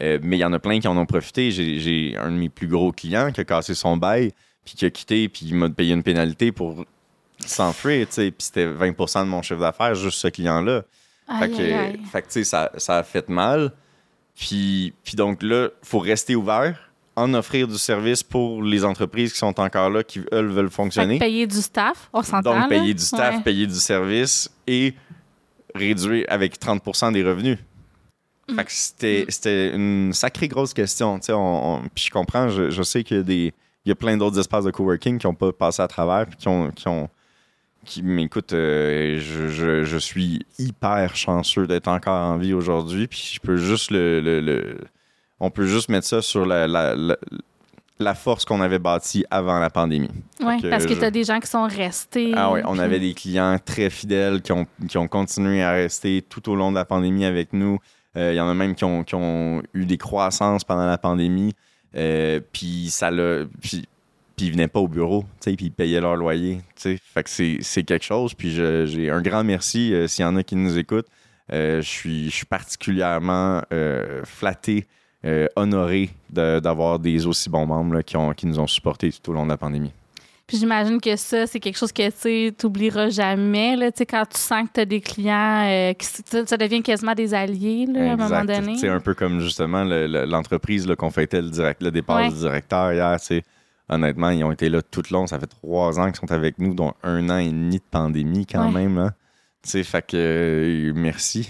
[0.01, 1.51] Euh, mais il y en a plein qui en ont profité.
[1.51, 4.33] J'ai un de mes plus gros clients qui a cassé son bail,
[4.65, 6.85] puis qui a quitté, puis il m'a payé une pénalité pour
[7.45, 8.31] s'enfuir, tu sais.
[8.31, 10.83] Puis c'était 20% de mon chiffre d'affaires, juste ce client-là.
[11.41, 11.57] Fait que,
[12.11, 13.73] fait que, tu sais, ça, ça a fait mal.
[14.39, 16.79] Puis, puis donc là, il faut rester ouvert,
[17.17, 21.19] en offrir du service pour les entreprises qui sont encore là, qui, elles, veulent fonctionner.
[21.19, 22.53] payer du staff, on s'entend.
[22.53, 22.69] Donc, là?
[22.69, 23.43] payer du staff, Ouais.
[23.43, 24.95] payer du service et
[25.75, 27.59] réduire avec 30% des revenus.
[28.49, 28.55] Mm.
[28.57, 31.19] Fait que c'était, c'était une sacrée grosse question.
[31.19, 33.53] tu sais, On, on- puis je comprends, je, je sais qu'il y a, des,
[33.85, 36.37] il y a plein d'autres espaces de coworking qui n'ont pas passé à travers puis
[36.37, 36.71] qui ont.
[36.71, 37.11] Qui ont
[37.89, 43.07] qui m'écoute, je, je, je suis hyper chanceux d'être encore en vie aujourd'hui.
[43.07, 44.79] Puis je peux juste le, le- le-
[45.41, 47.17] on peut juste mettre ça sur la, la, la,
[48.01, 50.09] la force qu'on avait bâtie avant la pandémie.
[50.39, 52.33] Que parce que je- tu as des gens qui sont restés.
[52.37, 55.73] Ah oui, on puis- avait des clients très fidèles qui ont, qui ont continué à
[55.73, 57.79] rester tout au long de la pandémie avec nous.
[58.17, 60.99] Euh, Il y en a même qui ont, qui ont eu des croissances pendant la
[60.99, 61.55] pandémie.
[61.97, 63.45] Euh, puis ça l'a.
[63.63, 63.87] Puis,
[64.39, 66.99] puis ils venaient pas au bureau, tu sais, puis ils payaient leur loyer, tu sais.
[67.13, 68.33] Fait que c'est quelque chose.
[68.33, 71.09] Puis j'ai un grand merci euh, s'il y en a qui nous écoutent.
[71.53, 72.45] Euh, je suis
[72.83, 74.87] particulièrement euh, flatté,
[75.57, 79.31] honoré de- d'avoir des aussi bons membres là, qui, ont, qui nous ont supportés tout
[79.31, 79.93] au long de la pandémie.
[80.47, 83.77] Puis j'imagine que ça, c'est quelque chose que tu n'oublieras jamais.
[83.77, 86.07] Là, Tu sais, quand tu sens que tu as des clients, euh, qui,
[86.47, 88.77] ça devient quasiment des alliés là, à un moment donné.
[88.79, 92.17] C'est un peu comme justement le- le- l'entreprise là, qu'on fêtait le, direct, le départ
[92.19, 92.29] Ouais.
[92.31, 93.17] du directeur hier.
[93.89, 95.27] Honnêtement, ils ont été là tout le long.
[95.27, 98.47] Ça fait trois ans qu'ils sont avec nous, dont un an et demi de pandémie
[98.47, 98.83] quand Ouais.
[98.83, 98.99] même.
[98.99, 99.15] Hein.
[99.63, 101.45] Tu sais, fait que euh, merci.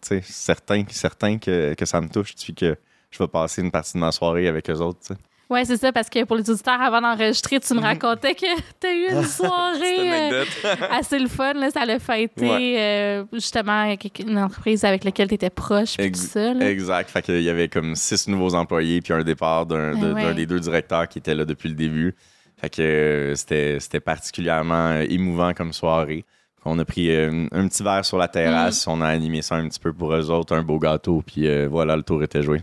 [0.00, 2.34] Tu sais, certain, certain que, que ça me touche.
[2.34, 2.76] Tu sais, que
[3.10, 5.14] je vais passer une partie de ma soirée avec eux autres.
[5.50, 8.46] Oui, c'est ça, parce que pour les auditeurs, avant d'enregistrer, tu me racontais que
[8.80, 10.44] tu as eu une Cette soirée euh,
[10.90, 11.52] assez le fun.
[11.52, 15.96] Là, ça l'a fêté euh, justement avec une entreprise avec laquelle tu étais proche.
[15.98, 16.70] Ex- tout ça, là.
[16.70, 17.10] Exact.
[17.10, 20.22] Fait qu'il y avait comme six nouveaux employés puis un départ d'un de- Ah ouais.
[20.22, 22.14] d'un des deux directeurs qui était là depuis le début.
[22.56, 26.24] Fait que euh, c'était particulièrement émouvant comme soirée.
[26.64, 28.90] On a pris un, un petit verre sur la terrasse, Mm.
[28.90, 31.94] on a animé ça un petit peu pour eux autres, un beau gâteau, puis voilà,
[31.94, 32.62] le tour était joué.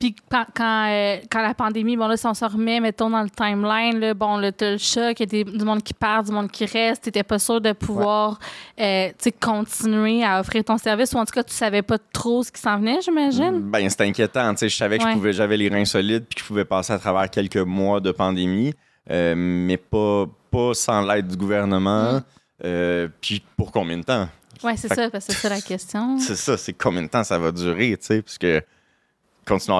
[0.00, 3.22] Puis quand, quand, euh, quand la pandémie, bon là, si on se remet, mettons, dans
[3.22, 5.92] le timeline, là, bon, là, t'as le choc, il y a des- du monde qui
[5.92, 8.38] part, du monde qui reste, t'étais pas sûr de pouvoir,
[8.80, 11.98] euh, tu sais, continuer à offrir ton service, ou en tout cas, tu savais pas
[12.12, 13.60] trop ce qui s'en venait, j'imagine?
[13.60, 14.50] Ben, c'était inquiétant.
[14.54, 15.10] Tu sais, je savais que Ouais.
[15.10, 18.00] je pouvais, j'avais les reins solides puis que je pouvais passer à travers quelques mois
[18.00, 18.72] de pandémie,
[19.10, 22.14] euh, mais pas, pas sans l'aide du gouvernement.
[22.14, 22.22] Mm.
[22.64, 24.28] Euh, puis pour combien de temps?
[24.64, 26.18] Ouais, c'est ça, parce que c'est ça la question.
[26.20, 28.62] C'est ça, c'est combien de temps ça va durer, tu sais, parce que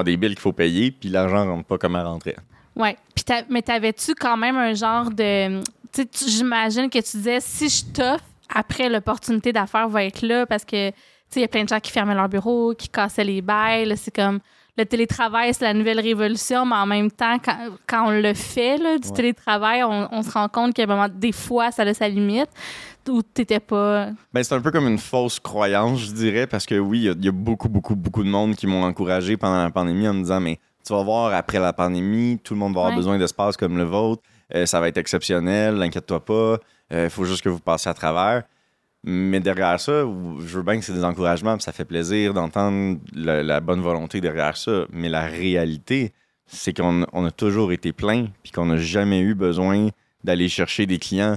[0.04, 1.96] des billes qu'il faut payer, puis l'argent rentre pas comme.
[2.76, 2.96] Ouais.
[3.14, 5.60] Puis t'a- mais t'avais-tu quand même un genre de.
[5.60, 10.22] Tu sais, tu- j'imagine que tu disais si je t'offre, après l'opportunité d'affaires va être
[10.22, 10.94] là parce que, tu
[11.30, 13.92] sais, il y a plein de gens qui fermaient leur bureau, qui cassaient les bails.
[13.96, 14.40] C'est comme.
[14.78, 18.78] Le télétravail, c'est la nouvelle révolution, mais en même temps, quand, quand on le fait,
[18.78, 19.14] là, du Ouais.
[19.14, 22.48] télétravail, on, on se rend compte qu'à un moment, des fois, ça a sa limite,
[23.08, 24.10] où t'étais pas?
[24.32, 27.08] Ben, c'est un peu comme une fausse croyance, je dirais, parce que oui, il y
[27.08, 30.06] a- il y, a beaucoup, beaucoup, beaucoup de monde qui m'ont encouragé pendant la pandémie
[30.08, 32.92] en me disant, mais tu vas voir, après la pandémie, tout le monde va avoir
[32.92, 32.96] Ouais.
[32.96, 36.58] besoin d'espace comme le vôtre, Euh, ça va être exceptionnel, inquiète-toi pas,
[36.90, 38.42] il faut juste que vous passiez à travers.
[39.04, 42.98] Mais derrière ça, je veux bien que c'est des encouragements, puis ça fait plaisir d'entendre
[43.14, 44.86] la, la bonne volonté derrière ça.
[44.92, 46.12] Mais la réalité,
[46.46, 49.90] c'est qu'on on a toujours été plein, puis qu'on n'a jamais eu besoin
[50.24, 51.36] d'aller chercher des clients.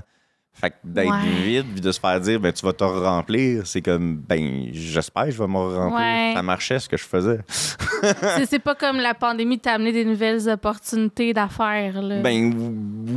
[0.56, 1.42] Fait que d'être Ouais.
[1.44, 5.26] vide, puis de se faire dire, ben, tu vas te remplir, c'est comme, ben, j'espère
[5.26, 6.00] que je vais me remplir.
[6.00, 6.32] Ouais.
[6.36, 7.39] Ça marchait ce que je faisais.
[8.48, 12.00] c'est- pas comme la pandémie t'a amené des nouvelles opportunités d'affaires.
[12.22, 12.54] Ben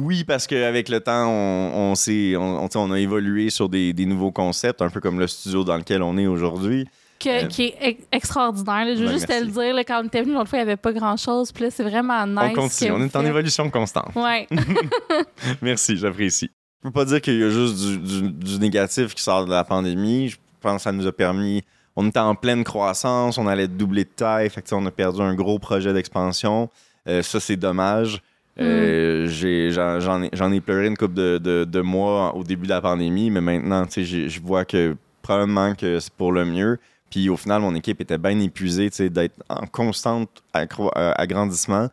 [0.02, 4.06] oui, parce qu'avec le temps, on, on, s'est- on, on, a évolué sur des, des
[4.06, 6.88] nouveaux concepts, un peu comme le studio dans lequel on est aujourd'hui.
[7.20, 8.86] que- Euh, qui est ex- extraordinaire.
[8.86, 8.94] là.
[8.94, 9.52] Je veux Ben, juste te le merci.
[9.60, 11.52] dire, là, quand on était venu l'autre fois, il n'y avait pas grand-chose.
[11.52, 12.38] Puis là, c'est vraiment nice.
[12.42, 14.14] on continue, on est en évolution constante.
[14.16, 14.46] Ouais.
[15.62, 16.50] Merci, j'apprécie.
[16.82, 19.50] Je peux pas dire qu'il y a juste du, du- du négatif qui sort de
[19.50, 20.28] la pandémie.
[20.28, 21.62] Je pense que ça nous a permis.
[21.96, 25.20] On était en pleine croissance, on allait doubler de taille, fait que, on a perdu
[25.22, 26.68] un gros projet d'expansion.
[27.08, 28.20] Euh, ça, c'est dommage.
[28.60, 32.80] Euh, j'ai- J'en ai, pleuré une couple de, de- de mois au début de la
[32.80, 36.78] pandémie, mais maintenant, tu sais, j'ai- je vois que probablement que c'est pour le mieux.
[37.10, 41.12] Puis au final, mon équipe était bien épuisée, tu sais, d'être en constant accro- euh,
[41.16, 41.88] agrandissement.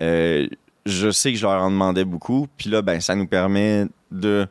[0.00, 0.46] Euh,
[0.88, 2.46] je sais que je leur en demandais beaucoup.
[2.56, 4.46] Puis là, ben, ça nous permet de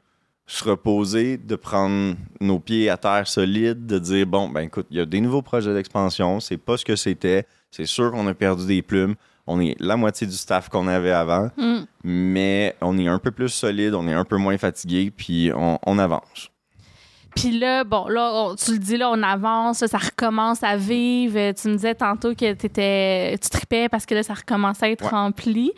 [0.45, 4.97] se reposer, de prendre nos pieds à terre solides, de dire bon, ben écoute, il
[4.97, 7.45] y a des nouveaux projets d'expansion, c'est pas ce que c'était.
[7.69, 9.15] C'est sûr qu'on a perdu des plumes.
[9.45, 11.79] On est la moitié du staff qu'on avait avant, Mm.
[12.03, 15.79] mais on est un peu plus solide, on est un peu moins fatigué, puis on,
[15.85, 16.49] on avance.
[17.39, 21.51] Puis là, bon, là, on- tu le dis, là, on avance, ça recommence à vivre.
[21.53, 25.03] Tu me disais tantôt que t'étais, tu tripais parce que là, ça recommençait à être
[25.03, 25.09] Ouais.
[25.11, 25.71] rempli.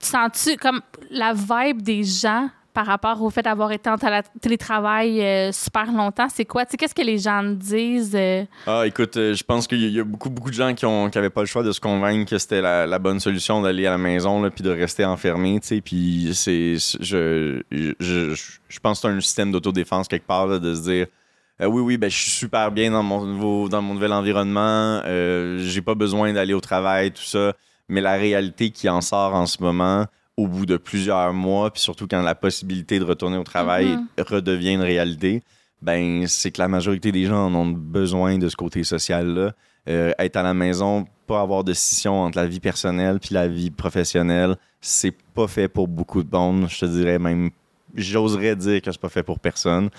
[0.00, 4.20] Tu sens-tu comme la vibe des gens par rapport au fait d'avoir été en télé-
[4.40, 6.28] télétravail euh, super longtemps?
[6.28, 6.66] C'est quoi?
[6.66, 8.16] Tu sais, qu'est-ce que les gens disent?
[8.16, 8.44] euh?
[8.66, 11.18] Ah, écoute, euh, je pense qu'il y a- beaucoup, beaucoup de gens qui ont qui
[11.30, 14.42] pas le choix de se convaincre que c'était la, bonne solution d'aller à la maison
[14.42, 15.60] là, puis de rester enfermé.
[15.84, 17.62] Puis je, je,
[18.00, 18.34] je,
[18.68, 21.06] je pense que c'est un système d'autodéfense quelque part là, de se dire.
[21.60, 25.00] oui, oui, ben, je suis super bien dans mon, nouveau, dans mon nouvel environnement.
[25.06, 27.52] Euh, j'ai pas besoin d'aller au travail, tout ça.
[27.88, 31.80] Mais la réalité qui en sort en ce moment, au bout de plusieurs mois, puis
[31.82, 34.06] surtout quand la possibilité de retourner au travail Mhm.
[34.28, 35.42] redevient une réalité,
[35.82, 39.52] ben c'est que la majorité des gens en ont besoin de ce côté social-là.
[39.88, 43.46] Euh, être à la maison, pas avoir de scission entre la vie personnelle puis la
[43.48, 46.68] vie professionnelle, c'est pas fait pour beaucoup de monde.
[46.70, 47.50] Je te dirais même,
[47.94, 49.90] j'oserais dire que c'est pas fait pour personne.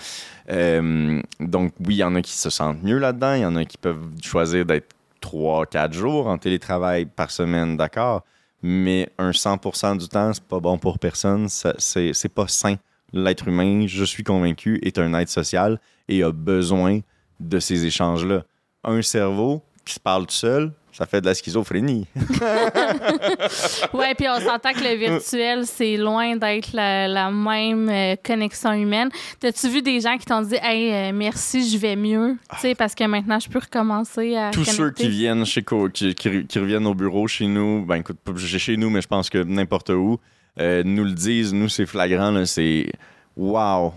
[0.50, 3.56] Euh, donc oui, il y en a qui se sentent mieux là-dedans, il y en
[3.56, 4.90] a qui peuvent choisir d'être
[5.22, 8.24] 3-4 jours en télétravail par semaine, d'accord.
[8.68, 11.48] Mais un 100% du temps, c'est pas bon pour personne.
[11.50, 12.78] C'est pas sain.
[13.14, 17.02] L'être humain, je suis convaincu, est un être social et a besoin
[17.40, 18.44] de ces échanges-là.
[18.84, 22.08] Un cerveau qui se parle tout seul, ça fait de la schizophrénie.
[23.94, 28.74] Ouais, puis on s'entend que le virtuel, c'est loin d'être la, la même euh, connexion
[28.74, 29.10] humaine.
[29.40, 32.76] T'as-tu vu des gens qui t'ont dit, hey, euh, merci, je vais mieux, tu sais,
[32.76, 34.52] parce que maintenant, je peux recommencer à.
[34.52, 37.96] Tous ceux qui viennent chez Co- qui, qui- qui reviennent au bureau chez nous, ben
[37.98, 40.20] écoute, pas chez nous, mais je pense que n'importe où,
[40.60, 42.88] euh, nous le disent, nous c'est flagrant, c'est
[43.38, 43.94] wow,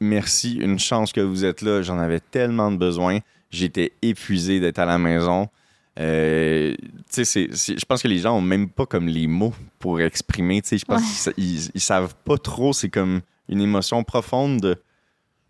[0.00, 3.18] merci, une chance que vous êtes là, j'en avais tellement de besoin,
[3.50, 5.48] j'étais épuisé d'être à la maison.
[5.98, 6.74] Euh,
[7.12, 10.62] je pense que les gens ont même pas comme les mots pour exprimer.
[10.70, 11.32] Je pense Ouais.
[11.34, 12.72] qu'ils ils, savent pas trop.
[12.72, 14.76] C'est comme une émotion profonde de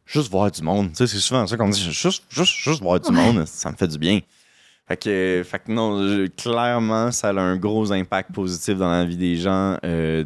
[0.07, 0.90] juste voir du monde.
[0.94, 1.81] C'est souvent ça qu'on dit.
[1.92, 4.20] Juste, juste, juste voir du monde, ça me fait du bien.
[4.88, 9.05] Fait que, fait que non, je- clairement, ça a un gros impact positif dans la
[9.05, 9.79] vie des gens.
[9.85, 10.24] Euh,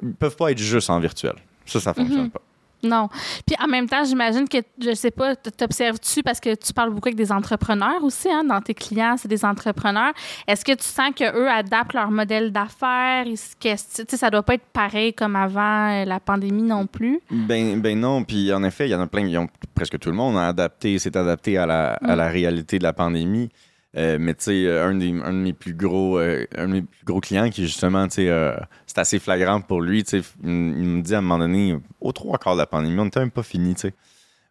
[0.00, 1.34] ils peuvent pas être juste en virtuel.
[1.66, 2.30] Ça, ça fonctionne Mhm.
[2.30, 2.42] pas.
[2.82, 3.08] Non.
[3.46, 7.08] Puis en même temps, j'imagine que, je sais pas, t'observes-tu parce que tu parles beaucoup
[7.08, 10.12] avec des entrepreneurs aussi, hein, dans tes clients, c'est des entrepreneurs.
[10.46, 13.24] Est-ce que tu sens qu'eux adaptent leur modèle d'affaires?
[13.24, 17.20] Tu sais, ça doit pas être pareil comme avant euh, la pandémie non plus?
[17.30, 18.22] Ben, ben non.
[18.22, 20.98] Puis en effet, il y en a plein, ont, presque tout le monde a adapté,
[20.98, 23.50] s'est adapté à la, à la réalité de la pandémie.
[23.96, 26.82] Euh, mais tu sais, euh, un, un, de mes plus gros, euh, un de mes
[26.82, 30.04] plus gros clients qui justement, tu sais, c'est assez flagrant pour lui.
[30.04, 32.98] Tu sais, il, me dit à un moment donné, au trois quarts de la pandémie,
[32.98, 33.94] on n'était même pas fini, tu sais.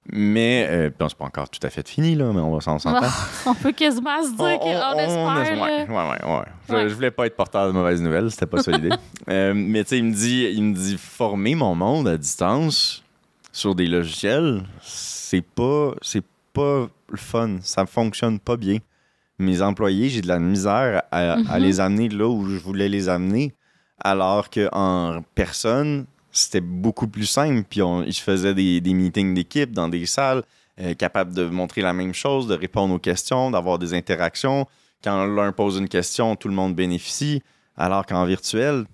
[0.10, 2.80] Mais, euh, bon, c'est pas encore tout à fait fini, là, mais on va s'en
[2.80, 3.14] s'entendre.
[3.46, 5.90] on peut quasiment se dire qu'on espère.
[5.90, 6.46] Ouais, ouais, ouais.
[6.70, 8.90] Je, je, voulais pas être porteur de mauvaises nouvelles, c'était pas ça l'idée.
[9.28, 13.04] mais tu sais, il me dit, il me dit, former mon monde à distance
[13.52, 16.24] sur des logiciels, c'est pas, c'est
[16.54, 17.58] pas le fun.
[17.62, 18.78] Ça fonctionne pas bien
[19.40, 21.58] mes employés, j'ai de la misère à, mhm.
[21.58, 23.54] les amener là où je voulais les amener,
[24.00, 27.64] alors qu'en personne, c'était beaucoup plus simple.
[27.70, 30.44] Puis on, ils faisaient des, des meetings d'équipe dans des salles,
[30.80, 34.68] euh, capables de montrer la même chose, de répondre aux questions, d'avoir des interactions.
[35.04, 37.42] Quand l'un pose une question, tout le monde bénéficie.
[37.76, 38.86] Alors qu'en virtuel,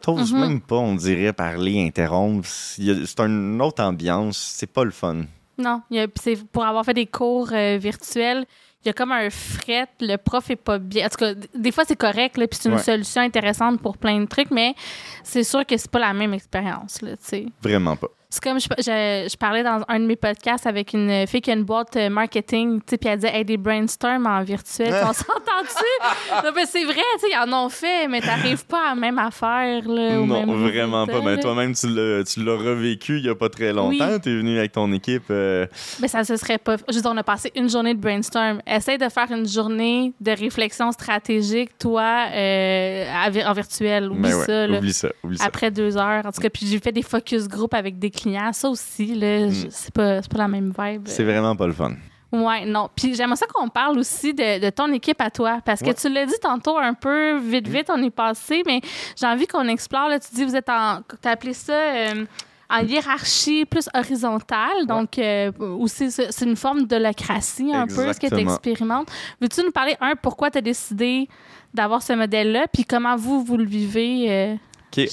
[0.00, 0.40] t'oses mhm.
[0.40, 2.46] même pas, on dirait, parler, interrompre.
[2.46, 4.38] C'est une autre ambiance.
[4.38, 5.24] C'est pas le fun.
[5.58, 5.82] Non,
[6.20, 8.46] c'est pour avoir fait des cours euh, virtuels
[8.84, 11.06] il y a comme un fret, le prof est pas bien.
[11.06, 14.26] En tout cas, des fois, c'est correct, puis c'est une solution intéressante pour plein de
[14.26, 14.74] trucs, mais
[15.22, 17.46] c'est sûr que c'est pas la même expérience, tu sais.
[17.62, 18.08] Vraiment pas.
[18.32, 21.54] C'est comme je, je, parlais dans un de mes podcasts avec une fille qui a
[21.54, 24.90] une boîte euh, marketing, tu sais, puis elle disait hey, des brainstorms en virtuel.
[25.02, 26.42] on s'entend-tu?
[26.42, 28.94] non, mais c'est vrai, tu sais, ils en ont fait, mais t'arrives pas à la
[28.94, 29.86] même affaire.
[29.86, 31.20] Là, non, vraiment pas.
[31.20, 34.18] Mais toi-même, tu l'as revécu il y a pas très longtemps.
[34.18, 35.24] Tu es venu avec ton équipe.
[35.28, 35.66] Euh,
[36.00, 36.76] mais ça se serait pas.
[36.88, 38.62] Juste, on a passé une journée de brainstorm.
[38.66, 43.04] Essaye de faire une journée de réflexion stratégique, toi, euh,
[43.44, 44.10] en virtuel.
[44.10, 44.66] Oublie ça.
[44.66, 44.78] Là.
[44.78, 45.08] Oublie ça.
[45.22, 45.44] Oublie ça.
[45.44, 46.24] Après deux heures.
[46.24, 48.10] En tout cas, puis j'ai fait des focus group avec des
[48.52, 49.70] ça aussi, là, mm.
[49.70, 51.02] c'est pas, pas la même vibe.
[51.06, 51.92] C'est vraiment pas le fun.
[52.32, 52.88] Ouais, non.
[52.96, 55.60] Puis j'aimerais ça qu'on parle aussi de, ton équipe à toi.
[55.64, 58.80] Parce que tu l'as dit tantôt un peu, vite, vite, on est passé, mais
[59.16, 60.08] j'ai envie qu'on explore.
[60.08, 61.02] Là, tu dis, vous êtes en.
[61.20, 61.74] Tu as appelé ça.
[61.74, 62.24] Euh,
[62.70, 64.86] en hiérarchie plus horizontale.
[64.86, 69.08] Donc, euh, aussi, c'est une forme d'holacratie un peu, ce que tu expérimentes.
[69.42, 71.28] Veux-tu nous parler, un, pourquoi tu as décidé
[71.74, 74.26] d'avoir ce modèle-là, puis comment vous, vous le vivez?
[74.30, 74.54] Euh,
[74.92, 75.08] OK,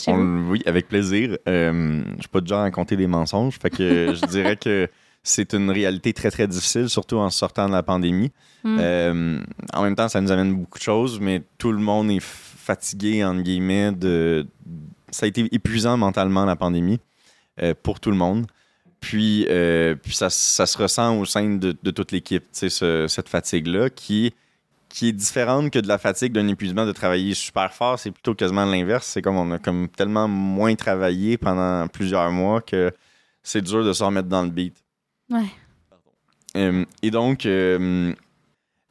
[0.49, 1.37] oui, avec plaisir.
[1.47, 4.89] Euh, je suis pas de genre à compter des mensonges, fait que je dirais que
[5.23, 8.31] c'est une réalité très, très difficile, surtout en sortant de la pandémie.
[8.63, 8.77] Hmm.
[8.79, 9.39] Euh,
[9.73, 13.23] en même temps, ça nous amène beaucoup de choses, mais tout le monde est fatigué,
[13.23, 14.47] entre guillemets, de...
[15.11, 16.99] Ça a été épuisant mentalement, la pandémie,
[17.61, 18.47] euh, pour tout le monde.
[18.99, 19.47] Puis,
[20.03, 24.33] puis ça, ça, se ressent au sein de, de toute l'équipe, cette fatigue-là, qui
[24.99, 27.97] qui est différente que de la fatigue d'un épuisement de travailler super fort.
[27.97, 29.07] C'est plutôt quasiment l'inverse.
[29.07, 32.91] C'est comme on a comme tellement moins travaillé pendant plusieurs mois que
[33.41, 34.75] c'est dur de se remettre dans le beat.
[35.29, 35.45] Ouais.
[36.57, 38.13] Euh, et donc, euh,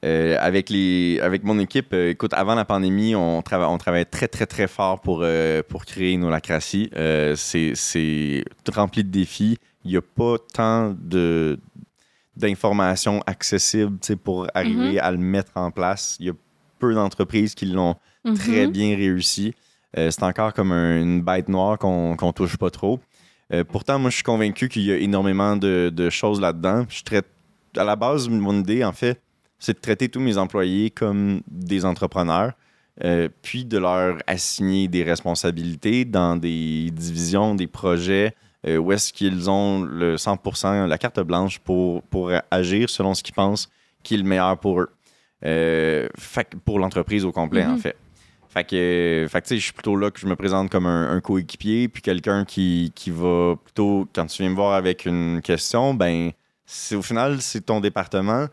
[0.02, 4.46] euh, avec, les, avec mon équipe, écoute, avant la pandémie, on, on travaillait très, très,
[4.46, 5.22] très fort pour,
[5.68, 6.88] pour créer nos lacraties.
[7.36, 8.44] c'est
[8.74, 9.58] rempli de défis.
[9.84, 11.60] Il n'y a pas tant de,
[12.38, 15.00] d'informations accessibles pour arriver mhm.
[15.00, 16.16] à le mettre en place.
[16.20, 16.34] Il y a
[16.78, 18.34] peu d'entreprises qui l'ont mhm.
[18.34, 19.54] très bien réussi.
[19.96, 23.00] Euh, c'est encore comme une bête noire qu'on ne touche pas trop.
[23.52, 26.84] Euh, pourtant, moi, je suis convaincu qu'il y a énormément de, choses là-dedans.
[26.88, 27.26] Je traite,
[27.76, 29.20] à la base, mon idée, en fait,
[29.58, 32.52] c'est de traiter tous mes employés comme des entrepreneurs,
[33.02, 38.34] euh, puis de leur assigner des responsabilités dans des divisions, des projets,
[38.68, 43.22] euh, où est-ce qu'ils ont le 100%, la carte blanche pour, pour agir selon ce
[43.22, 43.68] qu'ils pensent
[44.02, 44.90] qui est le meilleur pour eux.
[45.44, 46.08] Euh,
[46.64, 47.78] pour l'entreprise au complet, en mhm.
[47.78, 47.96] fait.
[48.48, 52.00] Fait que, fait je suis plutôt là que je me présente comme un, coéquipier, puis
[52.00, 56.32] quelqu'un qui, qui, va plutôt, quand tu viens me voir avec une question, ben,
[56.92, 58.46] au final, c'est ton département.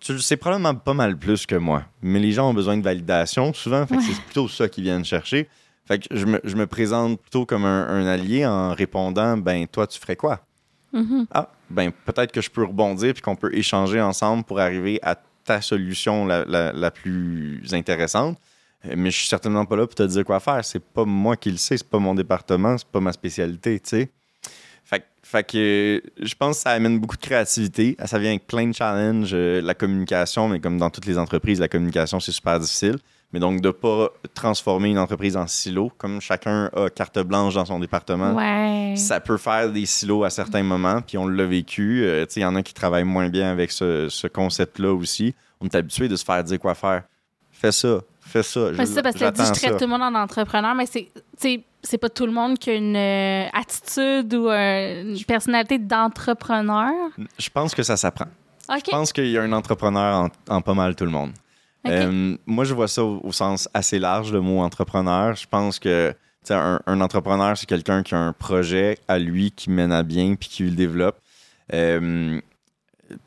[0.00, 2.82] Tu le sais probablement pas mal plus que moi, mais les gens ont besoin de
[2.82, 5.48] validation souvent, fait c'est plutôt ça qu'ils viennent chercher.
[5.88, 10.16] Fait que je me, présente plutôt comme un, allié en répondant ben toi tu ferais
[10.16, 10.44] quoi?
[10.92, 11.26] Mm-hmm.
[11.32, 15.16] Ah ben peut-être que je peux rebondir puis qu'on peut échanger ensemble pour arriver à
[15.46, 18.38] ta solution la, plus intéressante.
[18.84, 20.62] Mais je suis certainement pas là pour te dire quoi faire.
[20.62, 23.88] C'est pas moi qui le sais, c'est pas mon département, c'est pas ma spécialité, tu
[23.88, 24.10] sais.
[24.84, 27.96] Fait, fait, que je pense que ça amène beaucoup de créativité.
[28.04, 29.30] Ça vient avec plein de challenges.
[29.32, 32.98] Euh, la communication, mais comme dans toutes les entreprises, la communication, c'est super difficile.
[33.32, 37.54] Mais donc, de ne pas transformer une entreprise en silo, comme chacun a carte blanche
[37.54, 38.34] dans son département,
[38.96, 42.04] ça peut faire des silos à certains moments, puis on l'a vécu.
[42.04, 45.34] Euh, il y en a qui travaillent moins bien avec ce, concept-là aussi.
[45.60, 47.02] On est habitué de se faire dire quoi faire.
[47.50, 48.72] Fais ça, fais ça.
[48.72, 51.10] Fais ça parce que tu dis, je traite tout le monde en entrepreneur, mais c'est
[51.82, 56.92] c'est pas tout le monde qui a une euh, attitude ou euh, une personnalité d'entrepreneur.
[57.38, 58.26] Je pense que ça s'apprend.
[58.68, 61.32] Je pense qu'il y a un entrepreneur en, en pas mal tout le monde.
[61.88, 65.34] Euh, moi, je vois ça au, au sens assez large, le mot entrepreneur.
[65.36, 66.14] Je pense que
[66.50, 70.34] un, un entrepreneur, c'est quelqu'un qui a un projet à lui, qui mène à bien,
[70.34, 71.18] puis qui le développe.
[71.72, 72.40] Euh,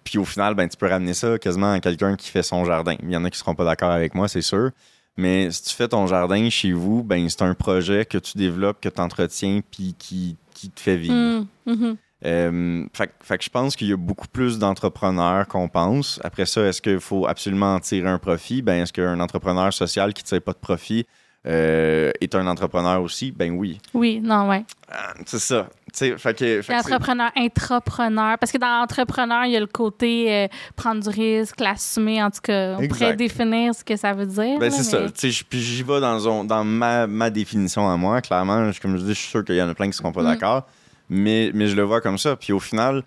[0.04, 2.95] puis au final, ben, tu peux ramener ça quasiment à quelqu'un qui fait son jardin.
[3.02, 4.71] Il y en a qui seront pas d'accord avec moi, c'est sûr.
[5.17, 8.80] Mais si tu fais ton jardin chez vous, ben, c'est un projet que tu développes,
[8.80, 11.13] que tu entretiens, puis qui, qui te fait vivre.
[11.13, 11.97] Mm, mhm.
[12.25, 16.19] Euh, fait, que- fait que je pense qu'il y a beaucoup plus d'entrepreneurs qu'on pense.
[16.23, 18.62] Après ça, est-ce qu'il faut absolument en tirer un profit?
[18.62, 21.05] Ben, est-ce qu'un entrepreneur social qui ne tire pas de profit
[21.47, 23.31] euh, est un entrepreneur aussi?
[23.31, 23.79] Ben oui.
[23.95, 24.63] Oui, non, ouais.
[24.91, 25.67] Ah, c'est ça.
[25.93, 28.38] Fait que, fait Entrepreneur, intrapreneur.
[28.38, 32.21] Parce que dans entrepreneur, il y a le côté euh, prendre du risque, l'assumer.
[32.21, 34.60] En tout cas, on pourrait définir ce que ça veut dire.
[34.60, 35.41] Ben, c'est mais- ça.
[35.49, 38.21] Puis j'y vais dans, dans ma, ma définition à moi.
[38.21, 39.95] Clairement, je- comme je dis, je suis sûr qu'il y en a plein qui ne
[39.95, 40.25] seront pas Mm.
[40.25, 40.67] d'accord.
[41.12, 42.38] Mais, mais je le vois comme ça.
[42.38, 43.04] Puis au final,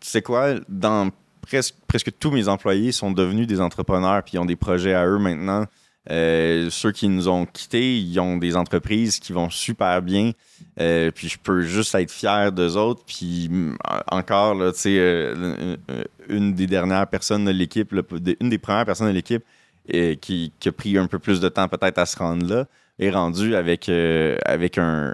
[0.00, 1.10] tu sais quoi, dans
[1.42, 5.04] presque, presque tous mes employés sont devenus des entrepreneurs puis ils ont des projets à
[5.06, 5.66] eux maintenant.
[6.10, 10.32] Euh, ceux qui nous ont quittés, ils ont des entreprises qui vont super bien.
[10.80, 13.02] Euh, puis je peux juste être fier d'eux autres.
[13.04, 13.76] Puis mm,
[14.10, 17.92] encore, là, euh, euh, une des dernières personnes de l'équipe,
[18.40, 19.44] une des premières personnes de l'équipe
[19.92, 22.66] euh, qui, qui a pris un peu plus de temps peut-être à se rendre là,
[23.00, 25.12] est rendue avec, euh, avec un,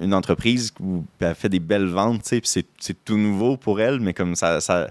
[0.00, 3.80] une entreprise où elle fait des belles ventes, tu sais, puis c'est, tout nouveau pour
[3.80, 4.88] elle, mais comme ça, ça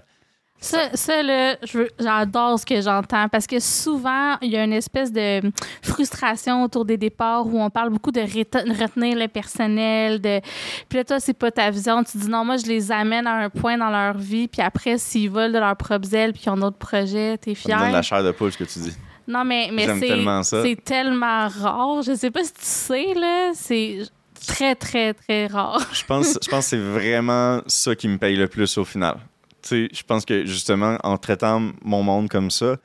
[0.60, 1.58] Ça, ça, là,
[2.00, 5.42] j'adore ce que j'entends parce que souvent, il y a une espèce de
[5.82, 10.22] frustration autour des départs où on parle beaucoup de retenir le personnel.
[10.22, 10.40] De...
[10.88, 12.02] Puis là, toi, c'est pas ta vision.
[12.04, 14.98] Tu dis non, moi, je les amène à un point dans leur vie, puis après,
[14.98, 17.84] s'ils volent de leur propre ailes, puis qu'ils ont d'autres projets, t'es ça me donne
[17.84, 17.92] fier.
[17.92, 18.96] la chair de poule, ce que tu dis.
[19.28, 20.42] Non, mais, c'est, tellement
[20.84, 22.02] tellement rare.
[22.02, 24.00] Je sais pas si tu sais, là, c'est
[24.46, 25.82] très, très, très rare.
[25.94, 29.18] Je pense, je pense que c'est vraiment ça qui me paye le plus au final.
[29.62, 32.78] Tu sais, je pense que justement, en traitant mon monde comme ça,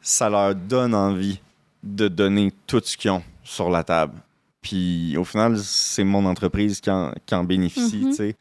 [0.00, 1.40] ça leur donne envie
[1.82, 4.14] de donner tout ce qu'ils ont sur la table.
[4.62, 8.36] Puis au final, c'est mon entreprise qui en, qui en bénéficie, tu sais.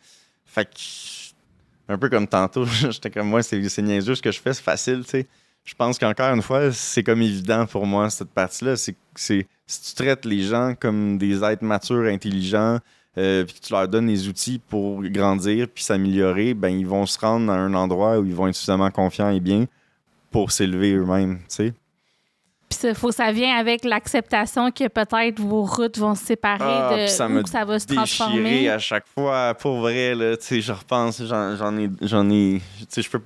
[0.46, 4.54] Fait que, un peu comme tantôt, j'étais comme moi, c'est niaiseux ce que je fais,
[4.54, 5.28] c'est facile, tu sais.
[5.64, 8.78] Je pense qu'encore une fois, c'est comme évident pour moi, cette partie-là.
[8.78, 12.80] C'est c'est- si tu traites les gens comme des êtres matures, intelligents,
[13.18, 17.06] euh, puis que tu leur donnes les outils pour grandir puis s'améliorer, ben ils vont
[17.06, 19.66] se rendre à un endroit où ils vont être suffisamment confiants et bien
[20.32, 21.74] pour s'élever eux-mêmes, tu sais.
[22.70, 26.98] Puis ça, faut, ça vient avec l'acceptation que peut-être vos routes vont se séparer Ah,
[26.98, 28.68] de ça que ça va se transformer.
[28.70, 32.86] à chaque fois, pour vrai, là, tu sais, je repense, j'en ai, j'en ai, tu
[32.90, 33.22] sais, je peux,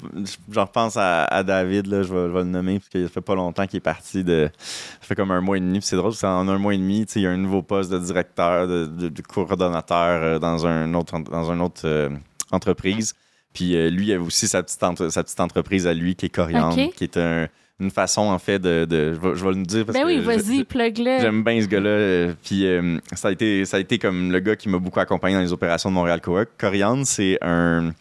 [0.51, 3.21] j'en repense à, à David, là, je vais, je vais le nommer, parce qu'il fait
[3.21, 6.13] pas longtemps qu'il est parti de, ça fait comme un mois et demi, c'est drôle,
[6.13, 7.97] c'est en un mois et demi, tu sais, il y a un nouveau poste de
[7.97, 12.09] directeur, de, de- de coordonnateur euh, dans un autre, dans une autre euh,
[12.51, 13.15] entreprise,
[13.53, 16.27] puis euh, lui, il avait aussi sa petite, entre- sa petite entreprise à lui, qui
[16.27, 17.47] est Coriandre, qui est un-
[17.81, 20.07] une façon, en fait, de, de- je, vais, je vais le dire, parce Ben que
[20.07, 21.19] oui, vas-y, plug-le.
[21.19, 21.89] J'aime bien ce gars-là.
[21.89, 24.99] euh, Puis euh, ça, a été, ça a été comme le gars qui m'a beaucoup
[24.99, 26.49] accompagné dans les opérations de Montréal Cowork.
[26.57, 27.91] Coriandre, c'est un,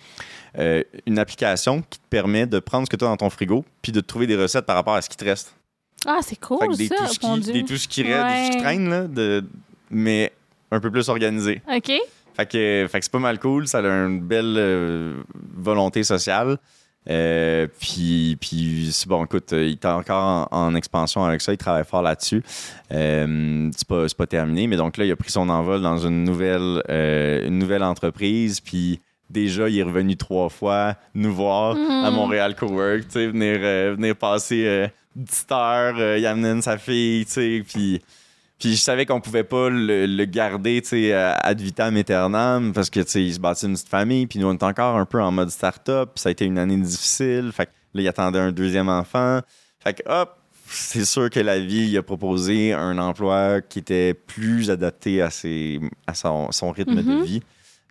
[0.59, 3.65] euh, une application qui te permet de prendre ce que tu as dans ton frigo
[3.83, 5.55] puis de te trouver des recettes par rapport à ce qui te reste.
[6.07, 8.51] Ah, c'est Fait cool, que des ça, tout qui, des tout ce qui reste, des
[8.51, 8.63] qui Ouais.
[8.63, 9.45] traîne, là, de,
[9.91, 10.33] mais
[10.71, 11.61] un peu plus organisé.
[11.75, 11.93] OK.
[12.37, 13.67] Fait que, fait que c'est pas mal cool.
[13.67, 15.15] Ça a une belle euh,
[15.57, 16.59] volonté sociale.
[17.09, 21.53] Euh, puis, puis bon, écoute, il est encore en, en expansion avec ça.
[21.53, 22.43] Il travaille fort là-dessus.
[22.93, 25.99] Euh, c'est pas, c'est pas terminé, mais donc là, il a pris son envol dans
[25.99, 28.61] une nouvelle, euh, une nouvelle entreprise.
[28.61, 33.59] Puis déjà, il est revenu trois fois nous voir à Montréal Cowork, tu sais, venir,
[33.63, 36.17] euh, venir passer une petite heure.
[36.19, 38.03] il amène sa fille, tu sais, puis.
[38.61, 42.73] Puis je savais qu'on pouvait pas le, le garder, tu sais, à- ad vitam aeternam,
[42.73, 44.97] parce que, tu sais, il se bâtit une petite famille, puis nous, on est encore
[44.97, 48.03] un peu en mode start-up, puis ça a été une année difficile, fait que là,
[48.03, 49.41] il attendait un deuxième enfant.
[49.83, 54.13] Fait que, hop, c'est sûr que la vie, il a proposé un emploi qui était
[54.15, 57.19] plus adapté à, ses, à son, son rythme Mhm.
[57.21, 57.43] de vie.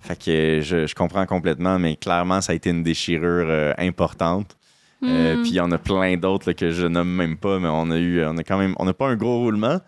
[0.01, 4.55] Fait que je, je comprends complètement, mais clairement, ça a été une déchirure euh, importante.
[5.03, 5.41] Euh, Hmm.
[5.43, 7.97] puis il y en a plein d'autres que je nomme même pas, mais on a
[7.97, 9.79] eu, on a quand même, on n'a pas un gros roulement,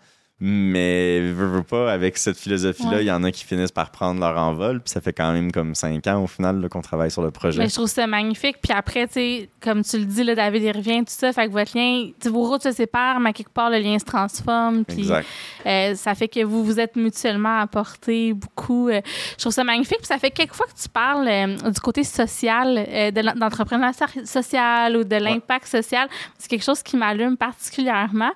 [0.44, 3.04] mais veux, veux pas, avec cette philosophie-là, il Ouais.
[3.04, 5.74] y en a qui finissent par prendre leur envol, puis ça fait quand même comme
[5.76, 7.60] cinq ans au final qu'on travaille sur le projet.
[7.60, 8.56] Mais je trouve ça magnifique.
[8.60, 11.32] Puis après, tu sais, comme tu le dis, là, David, il revient, tout ça.
[11.32, 14.04] Fait que votre lien, vos routes se séparent, mais à quelque part, le lien se
[14.04, 14.84] transforme.
[14.84, 15.08] Puis
[15.66, 18.88] euh, ça fait que vous vous êtes mutuellement apporté beaucoup.
[18.88, 19.00] euh,
[19.36, 19.98] je trouve ça magnifique.
[19.98, 23.92] Puis ça fait quelques fois que tu parles euh, du côté social, de l'en- d'entrepreneuriat
[24.24, 26.08] social ou de l'impact social.
[26.36, 28.30] C'est quelque chose qui m'allume particulièrement.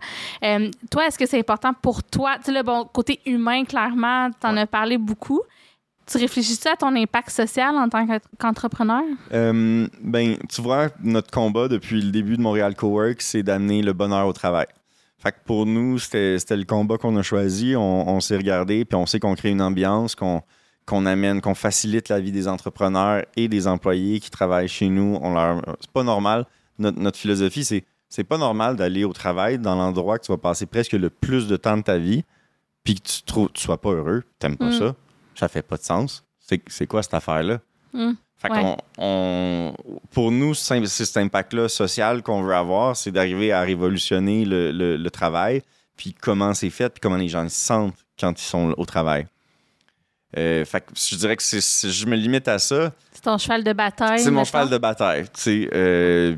[0.91, 4.29] Toi, est-ce que c'est important pour pour toi, tu sais, le bon côté humain, clairement,
[4.39, 4.61] tu en Ouais.
[4.61, 5.41] as parlé beaucoup.
[6.07, 8.07] Tu réfléchis-tu à ton impact social en tant
[8.39, 9.03] qu'entrepreneur?
[9.33, 13.93] Euh, ben, tu vois, notre combat depuis le début de Montréal Cowork, c'est d'amener le
[13.95, 14.67] bonheur au travail.
[15.19, 17.75] Fait que pour nous, c'était le combat qu'on a choisi.
[17.77, 20.43] On, on s'est regardé, puis on sait qu'on crée une ambiance, qu'on
[20.87, 25.19] qu'on amène, qu'on facilite la vie des entrepreneurs et des employés qui travaillent chez nous.
[25.21, 26.47] On leur, c'est pas normal.
[26.79, 30.39] Notre, notre philosophie, c'est c'est pas normal d'aller au travail dans l'endroit que tu vas
[30.39, 32.25] passer presque le plus de temps de ta vie,
[32.85, 34.79] puis que tu trouves, tu sois pas heureux, t'aimes pas Mm.
[34.79, 34.95] ça.
[35.35, 36.25] Ça fait pas de sens.
[36.69, 37.59] C'est quoi cette affaire-là?
[37.93, 38.13] Mm.
[38.39, 38.61] Fait Ouais.
[38.63, 39.75] qu'on- on-
[40.13, 44.97] pour nous, c'est cet impact-là social qu'on veut avoir, c'est d'arriver à révolutionner le, le-
[44.97, 45.63] le travail,
[45.97, 49.27] puis comment c'est fait, puis comment les gens se sentent quand ils sont au travail.
[50.37, 52.93] Euh, fait que je dirais que c'est- je me limite à ça.
[53.13, 54.21] C'est ton cheval de bataille?
[54.21, 55.25] C'est mon cheval de bataille.
[55.25, 56.37] Tu sais, euh,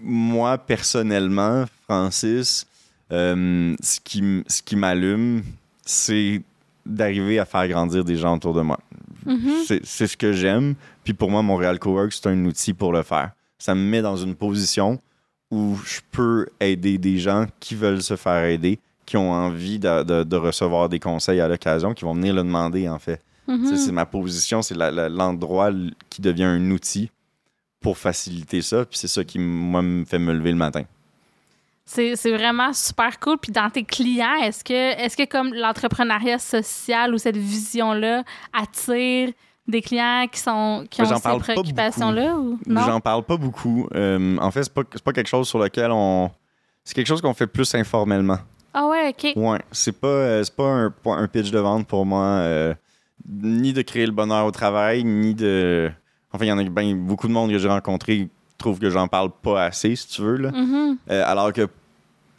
[0.00, 2.66] moi, personnellement, Francis,
[3.12, 5.42] euh, ce qui, ce qui m'allume,
[5.84, 6.42] c'est
[6.84, 8.78] d'arriver à faire grandir des gens autour de moi.
[9.26, 9.52] Mhm.
[9.66, 10.74] C'est c'est ce que j'aime.
[11.04, 13.32] Puis pour moi, Montréal Cowork, c'est un outil pour le faire.
[13.58, 14.98] Ça me met dans une position
[15.50, 20.02] où je peux aider des gens qui veulent se faire aider, qui ont envie de,
[20.02, 23.22] de- de recevoir des conseils à l'occasion, qui vont venir le demander, en fait.
[23.46, 23.66] Mhm.
[23.66, 25.70] Ça, C'est ma position, c'est l'endroit
[26.10, 27.10] qui devient un outil
[27.80, 28.84] pour faciliter ça.
[28.84, 30.82] Puis c'est ça qui, moi, me fait me lever le matin.
[31.84, 33.38] C'est vraiment super cool.
[33.38, 39.32] Puis dans tes clients, est-ce que, est que comme l'entrepreneuriat social ou cette vision-là attire
[39.66, 42.34] des clients qui, sont, qui ont ces préoccupations-là?
[42.36, 42.58] Ou...
[42.66, 43.88] J'en parle pas beaucoup.
[43.94, 46.30] Euh, en fait, c'est pas, pas quelque chose sur lequel on.
[46.84, 48.38] C'est quelque chose qu'on fait plus informellement.
[48.74, 49.32] Ah ouais, OK.
[49.36, 52.74] Ouais, c'est pas, euh, c'est pas un, un pitch de vente pour moi, euh,
[53.26, 55.90] ni de créer le bonheur au travail, ni de.
[56.32, 58.90] Enfin, il y en a ben, beaucoup de monde que j'ai rencontré qui trouvent que
[58.90, 60.36] j'en parle pas assez, si tu veux.
[60.36, 60.50] Là.
[60.50, 60.98] Mhm.
[61.10, 61.66] Euh, alors que.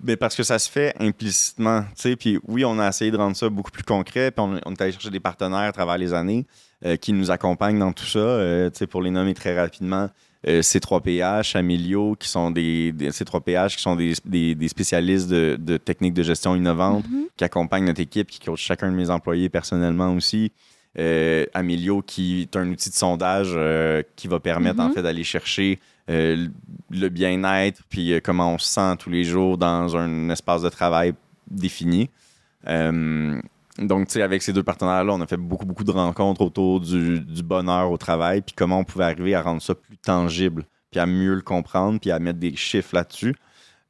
[0.04, 2.16] Mais parce que ça se fait implicitement, tu sais.
[2.16, 4.82] Puis oui, on a essayé de rendre ça beaucoup plus concret, puis on, on est
[4.82, 6.46] allé chercher des partenaires à travers les années
[6.86, 10.10] euh, qui nous accompagnent dans tout ça, euh, tu sais, pour les nommer très rapidement.
[10.48, 15.58] euh, C3PH, Amilio, qui sont des, des- C3PH, qui sont des, des- des spécialistes de,
[15.60, 17.26] de techniques de gestion innovantes, Mhm.
[17.36, 20.54] qui accompagnent notre équipe, qui coach chacun de mes employés personnellement aussi.
[21.00, 24.93] Euh, Amilio, qui est un outil de sondage euh, qui va permettre en Mhm.
[24.95, 25.80] fait d'aller chercher
[26.10, 26.47] euh,
[26.89, 30.70] le bien-être, puis euh, comment on se sent tous les jours dans un espace de
[30.70, 31.14] travail
[31.50, 32.10] défini.
[32.68, 33.39] Euh,
[33.78, 36.82] donc, tu sais, avec ces deux partenaires-là, on a fait beaucoup, beaucoup de rencontres autour
[36.82, 40.66] du, du bonheur au travail, puis comment on pouvait arriver à rendre ça plus tangible,
[40.91, 43.36] puis à mieux le comprendre, puis à mettre des chiffres là-dessus.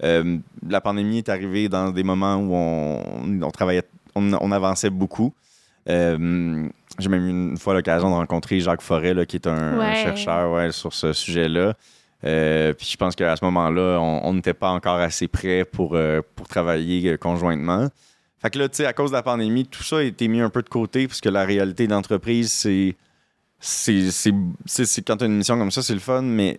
[0.03, 0.38] Euh,
[0.68, 3.84] la pandémie est arrivée dans des moments où on, on travaillait,
[4.16, 5.34] on, on avançait beaucoup.
[5.89, 6.67] Euh,
[6.99, 10.51] J'ai même eu une fois l'occasion de rencontrer Jacques Forêt, là, qui est un, chercheur
[10.51, 11.73] ouais, sur ce sujet-là.
[12.25, 16.21] Euh, puis je pense qu'à ce moment-là, on n'était pas encore assez prêt pour, euh,
[16.35, 17.87] pour travailler conjointement.
[18.41, 20.41] Fait que là, tu sais, à cause de la pandémie, tout ça a été mis
[20.41, 22.95] un peu de côté parce que la réalité d'entreprise, c'est.
[23.61, 26.57] C'est quand tu as une mission comme ça, c'est le fun, mais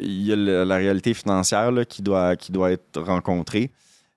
[0.00, 3.72] il y a le- la réalité financière là, qui, doit, qui doit être rencontrée.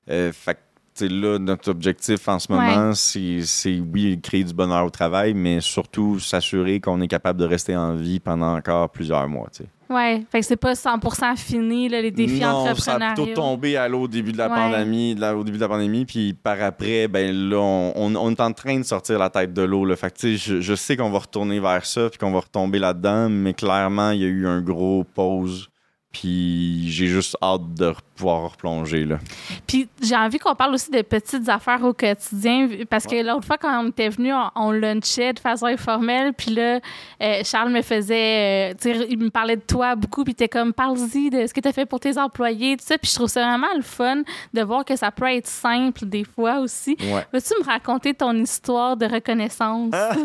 [0.07, 0.59] Fait que,
[1.07, 5.61] là, notre objectif en ce moment, c'est c'est, oui, créer du bonheur au travail, mais
[5.61, 9.47] surtout s'assurer qu'on est capable de rester en vie pendant encore plusieurs mois.
[9.89, 13.13] Ouais, fait que c'est pas 100% fini, là, les défis non, ça a entrepreneuriaux.
[13.25, 14.55] plutôt tombé à l'eau au début de la Ouais.
[14.55, 18.15] pandémie, de la- au début de la pandémie, puis par après, ben là, on, on-
[18.15, 19.87] on est en train de sortir la tête de l'eau.
[19.95, 23.29] Fait que, je, je sais qu'on va retourner vers ça, puis qu'on va retomber là-dedans,
[23.29, 25.69] mais clairement, il y a eu un gros pause,
[26.11, 29.17] puis j'ai juste hâte de pouvoir replonger là.
[29.65, 33.57] Puis j'ai envie qu'on parle aussi de petites affaires au quotidien, parce que l'autre fois,
[33.57, 36.79] quand on était venu, on, on lunchait de façon informelle, puis là,
[37.23, 41.29] euh, Charles me faisait, euh, il me parlait de toi beaucoup, puis était comme, parle-y
[41.29, 43.41] de ce que tu as fait pour tes employés, tout ça, puis je trouve ça
[43.41, 46.97] vraiment le fun de voir que ça peut être simple des fois aussi.
[46.99, 47.25] Ouais.
[47.31, 49.93] Veux-tu me raconter ton histoire de reconnaissance?
[49.93, 50.11] Ah.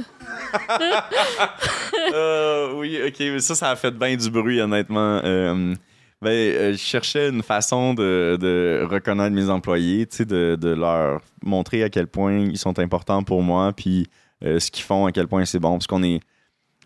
[2.13, 5.21] Euh, oui, ok, mais ça, ça a fait bien du bruit, honnêtement.
[6.23, 11.83] Ben, euh, je cherchais une façon de, de reconnaître mes employés, de, de leur montrer
[11.83, 14.07] à quel point ils sont importants pour moi, puis
[14.45, 15.73] euh, ce qu'ils font, à quel point c'est bon.
[15.73, 16.21] Parce qu'on est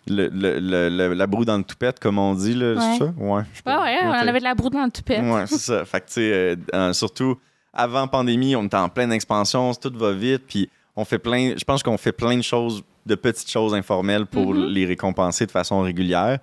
[0.08, 2.80] le, le- le- la broue dans le toupette, comme on dit, là, Ouais.
[2.98, 3.12] c'est ça?
[3.16, 3.42] Ouais.
[3.54, 3.82] je pas.
[3.82, 5.22] ouais, on avait de la broue dans le toupette.
[5.22, 5.84] Ouais, c'est ça.
[5.84, 7.38] Fait que, tu sais, euh, surtout
[7.72, 11.52] avant pandémie, on était en pleine expansion, tout va vite, puis on fait plein.
[11.56, 14.66] Je pense qu'on fait plein de choses, de petites choses informelles pour Mhm.
[14.68, 16.38] les récompenser de façon régulière.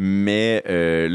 [0.00, 1.08] Mais euh,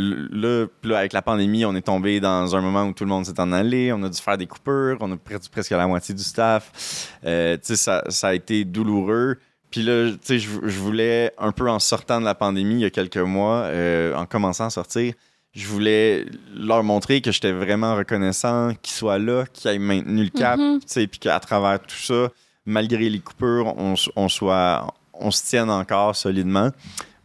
[0.84, 3.40] là, avec la pandémie, on est tombé dans un moment où tout le monde s'est
[3.40, 3.94] en allé.
[3.94, 4.98] On a dû faire des coupures.
[5.00, 7.10] On a perdu presque la moitié du staff.
[7.24, 9.38] Euh, ça, ça a été douloureux.
[9.72, 12.90] Puis là, je je voulais, un peu en sortant de la pandémie il y a
[12.90, 15.14] quelques mois, euh, en commençant à sortir,
[15.54, 20.30] je voulais leur montrer que j'étais vraiment reconnaissant qu'ils soient là, qu'ils aient maintenu le
[20.30, 22.30] cap, tu sais, puis qu'à travers tout ça,
[22.66, 26.70] malgré les coupures, on soit, on se tienne encore solidement.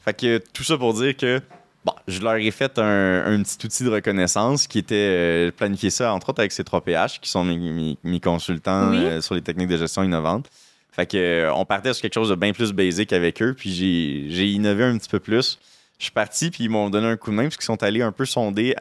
[0.09, 1.43] Fait que tout ça pour dire que
[1.85, 5.91] bon, je leur ai fait un, un petit outil de reconnaissance qui était euh, planifier
[5.91, 8.97] ça, entre autres avec ces 3PH, qui sont mes, mes- mes consultants Oui.
[9.05, 10.47] euh, sur les techniques de gestion innovantes.
[10.93, 13.71] Fait que euh, on partait sur quelque chose de bien plus basique avec eux, puis
[13.75, 15.59] j'ai j'ai innové un petit peu plus.
[15.99, 18.01] Je suis parti, puis ils m'ont donné un coup de main, parce qu'ils sont allés
[18.03, 18.75] un peu sonder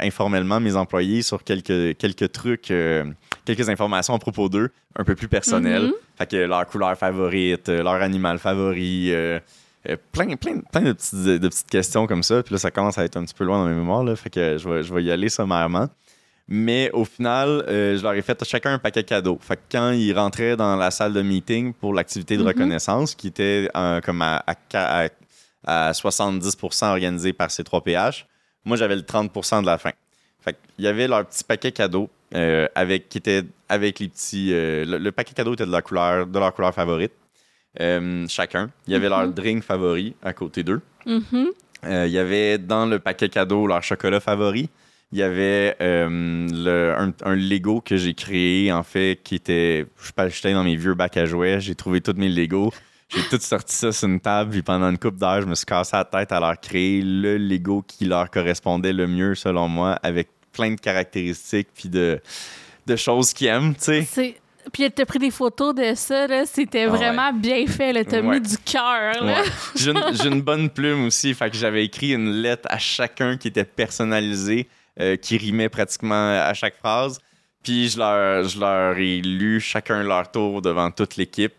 [0.00, 3.04] informellement mes employés sur quelques, quelques trucs, euh,
[3.44, 5.84] quelques informations à propos d'eux, un peu plus personnelles.
[5.88, 5.92] Mhm.
[6.18, 9.38] Fait que leur couleur favorite, leur animal favori, euh,
[10.12, 12.42] plein, plein, plein de, petites, de petites questions comme ça.
[12.42, 14.30] Puis là, ça commence à être un petit peu loin dans mes mémoires, là, fait
[14.30, 15.88] que je vais, je vais y aller sommairement.
[16.48, 19.36] Mais au final, euh, je leur ai fait chacun un paquet cadeau.
[19.40, 22.48] Fait que quand ils rentraient dans la salle de meeting pour l'activité de Mhm.
[22.48, 25.08] reconnaissance, qui était euh, comme à, à, à-
[25.88, 28.26] à 70% organisée par ces 3 PH,
[28.64, 29.90] moi j'avais le 30% de la fin.
[30.40, 34.52] Fait qu'il y avait leur petit paquet cadeau euh, avec, qui était avec les petits.
[34.52, 37.12] euh, le, le paquet cadeau était de, couleur, de leur couleur favorite.
[37.80, 38.70] Euh, chacun.
[38.86, 39.34] Il y avait leur Mhm.
[39.34, 40.80] drink favori à côté d'eux.
[41.06, 41.48] Mhm.
[41.84, 44.68] Euh, il y avait dans le paquet cadeau leur chocolat favori.
[45.12, 49.86] Il y avait euh, le- un, un Lego que j'ai créé, en fait, qui était.
[50.00, 51.60] Je sais j'étais dans mes vieux bacs à jouets.
[51.60, 52.72] J'ai trouvé tous mes Legos.
[53.08, 54.50] J'ai tout sorti ça sur une table.
[54.50, 57.36] Puis pendant une couple d'heures, je me suis cassé la tête à leur créer le
[57.38, 62.20] Lego qui leur correspondait le mieux, selon moi, avec plein de caractéristiques puis de,
[62.86, 64.36] de choses qu'ils aiment, tu sais.
[64.72, 66.96] Puis t'as pris des photos de ça, là, c'était Ah ouais.
[66.98, 68.40] vraiment bien fait, là, t'as Ouais.
[68.40, 69.42] mis du cœur, là.
[69.42, 69.48] Ouais.
[69.76, 73.36] J'ai une, j'ai une bonne plume aussi, fait que j'avais écrit une lettre à chacun
[73.36, 74.68] qui était personnalisée,
[75.00, 77.20] euh, qui rimait pratiquement à chaque phrase.
[77.62, 81.52] Puis je leur, je leur ai lu chacun leur tour devant toute l'équipe.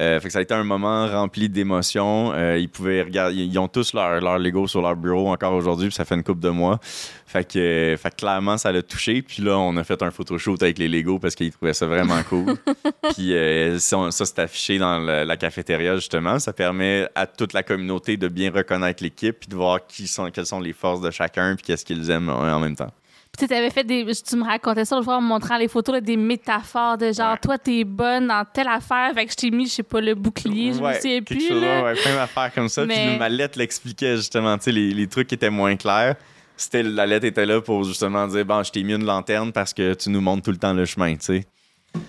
[0.00, 2.32] Euh, fait que ça a été un moment rempli d'émotions.
[2.32, 5.88] Euh, ils pouvaient regarder, ils ont tous leur, leur Lego sur leur bureau encore aujourd'hui,
[5.88, 6.80] puis ça fait une couple de mois.
[7.26, 9.20] Fait que, fait que clairement, ça l'a touché.
[9.22, 12.22] Puis là, on a fait un photoshoot avec les Lego parce qu'ils trouvaient ça vraiment
[12.22, 12.56] cool.
[13.14, 16.38] Puis euh, ça, ça, c'est affiché dans la, la cafétéria, justement.
[16.38, 20.30] Ça permet à toute la communauté de bien reconnaître l'équipe puis de voir qui sont,
[20.30, 22.90] quelles sont les forces de chacun puis qu'est-ce qu'ils aiment en en même temps.
[23.38, 24.04] Puis tu avais fait des.
[24.26, 27.12] Tu me racontais ça l'autre fois en me montrant les photos, là, des métaphores de
[27.12, 27.38] genre, Ouais.
[27.42, 30.14] toi, t'es bonne dans telle affaire, fait que je t'ai mis, je sais pas, le
[30.14, 31.82] bouclier, je me souviens plus, chose, là.
[31.84, 32.84] ouais, plein d'affaires comme ça.
[32.84, 36.16] Mais- Puis ma lettre l'expliquait justement, tu sais, les, les trucs qui étaient moins clairs.
[36.56, 39.72] C'était, la lettre était là pour justement dire, bon, je t'ai mis une lanterne parce
[39.72, 41.46] que tu nous montres tout le temps le chemin, tu sais.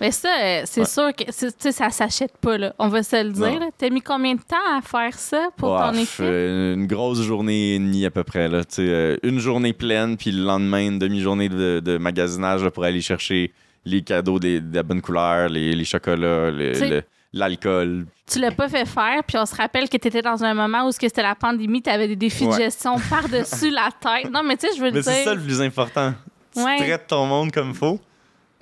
[0.00, 0.86] Mais ça, euh, c'est Ouais.
[0.86, 2.72] sûr que tu ça s'achète pas, là.
[2.78, 3.60] On va se le dire.
[3.78, 6.08] T'as mis combien de temps à faire ça pour ton équipe?
[6.20, 8.48] euh, une grosse journée et demie à peu près.
[8.48, 12.70] Là, tu euh, une journée pleine, puis le lendemain, une demi-journée de, de magasinage là,
[12.70, 13.52] pour aller chercher
[13.84, 17.02] les cadeaux des- de la bonne couleur, les, les chocolats, Tu
[17.32, 18.06] l'alcool.
[18.30, 20.92] Tu l'as pas fait faire, puis on se rappelle que t'étais dans un moment où
[20.92, 24.30] c'était la pandémie, t'avais des défis de gestion par-dessus la tête.
[24.30, 25.04] Non, mais tu sais, je veux Mais dire...
[25.04, 26.14] c'est ça le plus important.
[26.54, 27.98] Tu traites ton monde comme il faut,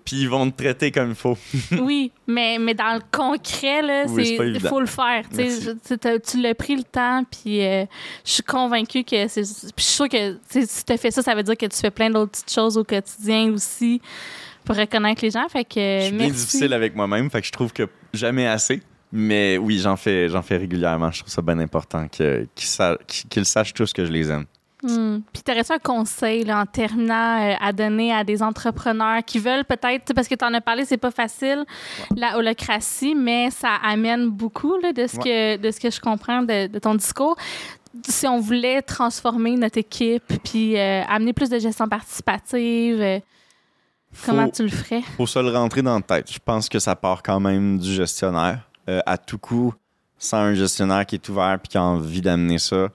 [0.05, 1.37] puis ils vont te traiter comme il faut.
[1.81, 5.25] Oui, mais, mais dans le concret, là, Oui, il faut le faire.
[5.31, 5.37] tu.
[5.37, 5.63] Merci.
[5.89, 7.85] Je- l'as pris le temps, puis euh,
[8.25, 9.43] je suis convaincue que c'est.
[9.43, 11.77] Puis je suis sûre que si tu as fait ça, ça veut dire que tu
[11.77, 14.01] fais plein d'autres petites choses au quotidien aussi
[14.65, 15.49] pour reconnaître les gens.
[15.49, 16.41] Fait que Je suis bien merci.
[16.47, 18.83] difficile avec moi-même, fait que je trouve que jamais assez.
[19.13, 21.11] Mais oui, j'en fais, j'en fais régulièrement.
[21.11, 24.45] Je trouve ça bien important que- qu'ils sa- qu'ils sachent tous que je les aime.
[24.83, 25.19] Hmm.
[25.33, 29.65] Puis t'aurais-tu un conseil là, en terminant euh, à donner à des entrepreneurs qui veulent
[29.65, 31.65] peut-être, parce que tu en as parlé, c'est pas facile,
[32.17, 36.43] la holocratie, mais ça amène beaucoup là, de, ce que, de ce que je comprends
[36.43, 37.37] de, de ton discours.
[38.07, 43.19] Si on voulait transformer notre équipe puis euh, amener plus de gestion participative, euh,
[44.25, 45.03] comment Faut- tu le ferais?
[45.17, 46.33] faut se le rentrer dans la tête.
[46.33, 48.61] Je pense que ça part quand même du gestionnaire.
[49.07, 49.73] À tout coup,
[50.19, 52.89] sans un gestionnaire qui est ouvert et qui a envie d'amener ça,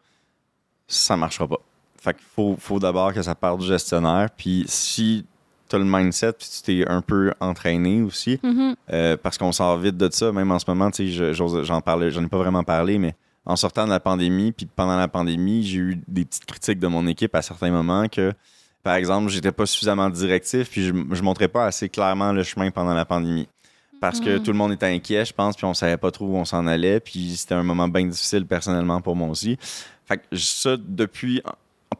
[0.87, 1.59] ça marchera pas.
[2.05, 4.29] Fait qu'il faut, faut d'abord que ça parte du gestionnaire.
[4.37, 5.25] Puis si
[5.67, 8.75] tu as le mindset puis tu t'es un peu entraîné aussi, Mhm.
[8.93, 11.79] euh, parce qu'on sort vite de ça, même en ce moment, tu sais, j'en j'en
[11.79, 15.79] ai pas vraiment parlé, mais en sortant de la pandémie, puis pendant la pandémie, j'ai
[15.79, 18.31] eu des petites critiques de mon équipe à certains moments que,
[18.83, 22.69] par exemple, j'étais pas suffisamment directif, puis je, je montrais pas assez clairement le chemin
[22.71, 23.47] pendant la pandémie.
[23.99, 24.43] Parce que Mhm.
[24.43, 26.67] tout le monde était inquiet, je pense, puis on savait pas trop où on s'en
[26.67, 29.57] allait, puis c'était un moment bien difficile personnellement pour moi aussi.
[30.05, 31.41] Fait que ça, depuis,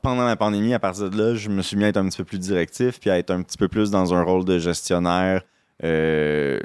[0.06, 2.18] pendant la pandémie, à partir de là, je me suis mis à être un petit
[2.18, 5.42] peu plus directif, puis à être un petit peu plus dans un rôle de gestionnaire
[5.84, 6.60] euh,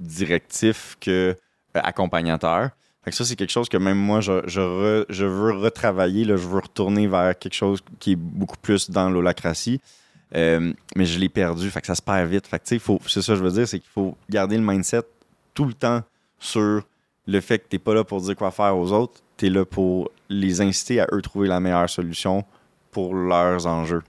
[0.00, 1.36] directif que
[1.76, 2.70] euh, accompagnateur.
[3.04, 6.24] Fait que ça, c'est quelque chose que même moi, je, veux retravailler.
[6.24, 9.82] Là, je veux retourner vers quelque chose qui est beaucoup plus dans l'holacratie.
[10.34, 11.70] Euh, mais je l'ai perdu.
[11.70, 12.46] Fait que ça se perd vite.
[12.46, 15.02] Fait que, c'est ça que je veux dire, c'est qu'il faut garder le mindset
[15.52, 16.02] tout le temps
[16.38, 16.82] sur
[17.26, 19.20] le fait que tu n'es pas là pour dire quoi faire aux autres.
[19.36, 22.44] Tu es là pour les inciter à eux trouver la meilleure solution
[22.90, 24.02] pour leurs enjeux,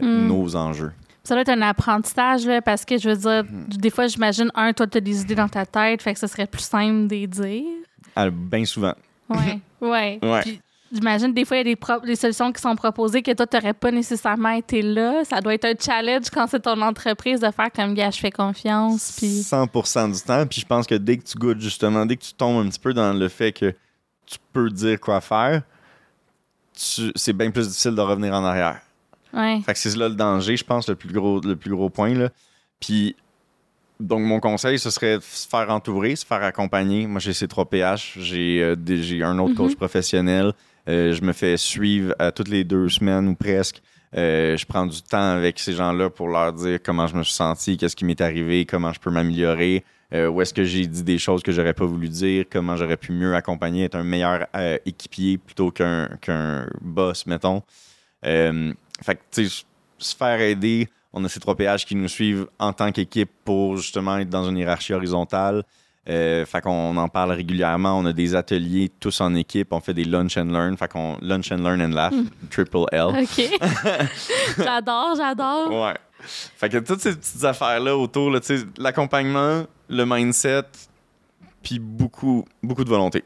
[0.00, 0.26] Mm.
[0.26, 0.92] nos enjeux.
[1.24, 3.68] Ça doit être un apprentissage, là, parce que je veux dire, Hmm.
[3.68, 6.26] des fois, j'imagine, un, toi, tu as des idées dans ta tête, fait que ce
[6.26, 7.62] serait plus simple de les dire.
[8.16, 8.94] Ah, Bien souvent.
[9.28, 10.18] Ouais, ouais.
[10.20, 10.58] Ouais.
[10.90, 13.46] J'imagine, des fois, il y a des, pro- des solutions qui sont proposées que toi,
[13.46, 15.24] tu n'aurais pas nécessairement été là.
[15.24, 18.30] Ça doit être un challenge quand c'est ton entreprise de faire comme, gars, je fais
[18.32, 19.14] confiance.
[19.16, 20.44] Puis, 100% du temps.
[20.46, 22.80] Puis je pense que dès que tu goûtes, justement, dès que tu tombes un petit
[22.80, 23.72] peu dans le fait que
[24.26, 25.62] tu peux dire quoi faire,
[26.74, 28.80] c'est bien plus difficile de revenir en arrière.
[29.32, 29.60] ouais.
[29.64, 32.14] Fait que c'est là le danger, je pense, le plus gros, le plus gros point.
[32.14, 32.30] Là.
[32.80, 33.14] Puis,
[34.00, 37.06] donc, mon conseil, ce serait de se faire entourer, se faire accompagner.
[37.06, 39.76] Moi, j'ai C3PH, j'ai euh, j'ai un autre coach Mhm.
[39.76, 40.52] professionnel.
[40.88, 43.80] Euh, je me fais suivre à toutes les deux semaines ou presque.
[44.16, 47.32] Euh, je prends du temps avec ces gens-là pour leur dire comment je me suis
[47.34, 51.02] senti, qu'est-ce qui m'est arrivé, comment je peux m'améliorer, euh, où est-ce que j'ai dit
[51.02, 54.46] des choses que j'aurais pas voulu dire, comment j'aurais pu mieux accompagner, être un meilleur
[54.54, 57.62] euh, équipier plutôt qu'un boss, mettons.
[58.24, 59.64] Euh, fait que, tu sais,
[59.98, 60.88] se faire aider.
[61.12, 64.48] On a ces trois PH qui nous suivent en tant qu'équipe pour justement être dans
[64.48, 65.62] une hiérarchie horizontale.
[66.08, 67.96] Euh, fait qu'on en parle régulièrement.
[67.98, 69.72] On a des ateliers tous en équipe.
[69.72, 70.76] On fait des lunch and learn.
[70.76, 72.14] Fait qu'on lunch and learn and laugh,
[72.50, 73.08] triple L.
[73.08, 73.50] OK.
[74.58, 75.70] j'adore, j'adore.
[75.70, 75.94] Ouais.
[76.22, 78.40] Fait que toutes ces petites affaires-là autour, là,
[78.78, 80.64] l'accompagnement, le mindset,
[81.62, 83.24] puis beaucoup, beaucoup de volonté.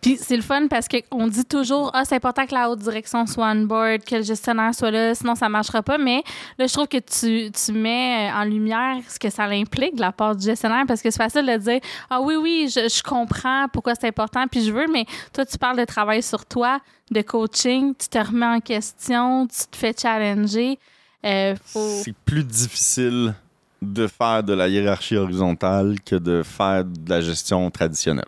[0.00, 3.26] Puis c'est le fun parce qu'on dit toujours ah c'est important que la haute direction
[3.26, 5.98] soit on board, que le gestionnaire soit là, sinon ça marchera pas.
[5.98, 6.22] Mais
[6.58, 10.12] là je trouve que tu, tu mets en lumière ce que ça implique de la
[10.12, 13.66] part du gestionnaire parce que c'est facile de dire ah oui oui je, je comprends
[13.72, 17.22] pourquoi c'est important puis je veux mais toi tu parles de travail sur toi, de
[17.22, 20.78] coaching, tu te remets en question, tu te fais challenger.
[21.24, 23.34] Euh, faut- C'est plus difficile
[23.82, 28.24] de faire de la hiérarchie horizontale que de faire de la gestion traditionnelle.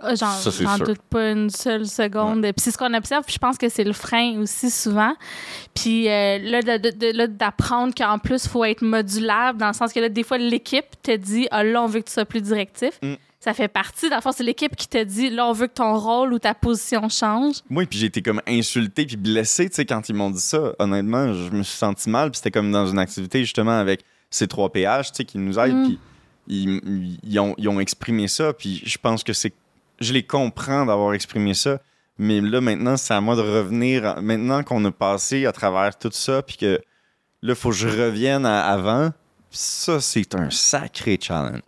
[0.00, 2.42] Ah, J'en doute pas une seule seconde.
[2.42, 5.12] Puis c'est ce qu'on observe, puis je pense que c'est le frein aussi souvent.
[5.74, 10.08] Puis euh, là, d'apprendre qu'en plus, il faut être modulable, dans le sens que là,
[10.08, 12.98] des fois, l'équipe te dit ah, là, on veut que tu sois plus directif.
[13.02, 13.14] Mm.
[13.48, 15.72] Ça fait partie, dans le fond, c'est l'équipe qui te dit là, on veut que
[15.72, 17.62] ton rôle ou ta position change.
[17.70, 20.74] Moi, puis j'ai été comme insulté puis blessé, tu sais, quand ils m'ont dit ça.
[20.78, 22.30] Honnêtement, je me suis senti mal.
[22.30, 25.58] Puis c'était comme dans une activité, justement, avec ces trois PH, tu sais, qui nous
[25.58, 25.76] aident.
[25.76, 25.84] Mm.
[25.86, 25.98] Puis
[26.48, 28.52] ils, ils ont, ils ont exprimé ça.
[28.52, 29.54] Puis je pense que c'est...
[29.98, 31.80] Je les comprends d'avoir exprimé ça.
[32.18, 34.20] Mais là, maintenant, c'est à moi de revenir.
[34.20, 36.82] Maintenant qu'on a passé à travers tout ça, puis que
[37.40, 39.10] là, il faut que je revienne à avant.
[39.50, 41.62] Ça, c'est un sacré challenge.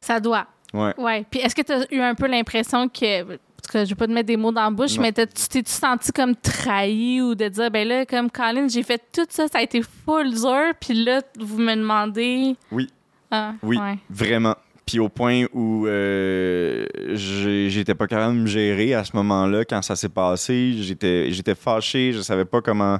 [0.00, 0.48] Ça doit.
[0.72, 0.94] Ouais.
[0.98, 1.24] Ouais.
[1.30, 3.22] Puis est-ce que tu as eu un peu l'impression que.
[3.24, 5.02] Parce que je vais pas te mettre des mots dans la bouche, Non.
[5.02, 9.00] mais tu t'es-tu senti comme trahi ou de dire, ben là, comme Colin, j'ai fait
[9.12, 12.56] tout ça, ça a été full dur, puis là, vous me demandez.
[12.72, 12.88] Oui.
[13.30, 13.78] Ah, Oui.
[13.78, 13.98] ouais.
[14.10, 14.56] Vraiment.
[14.84, 19.80] Puis au point où euh, j'étais pas capable de me gérer à ce moment-là, quand
[19.80, 22.98] ça s'est passé, j'étais j'étais fâché, je savais pas comment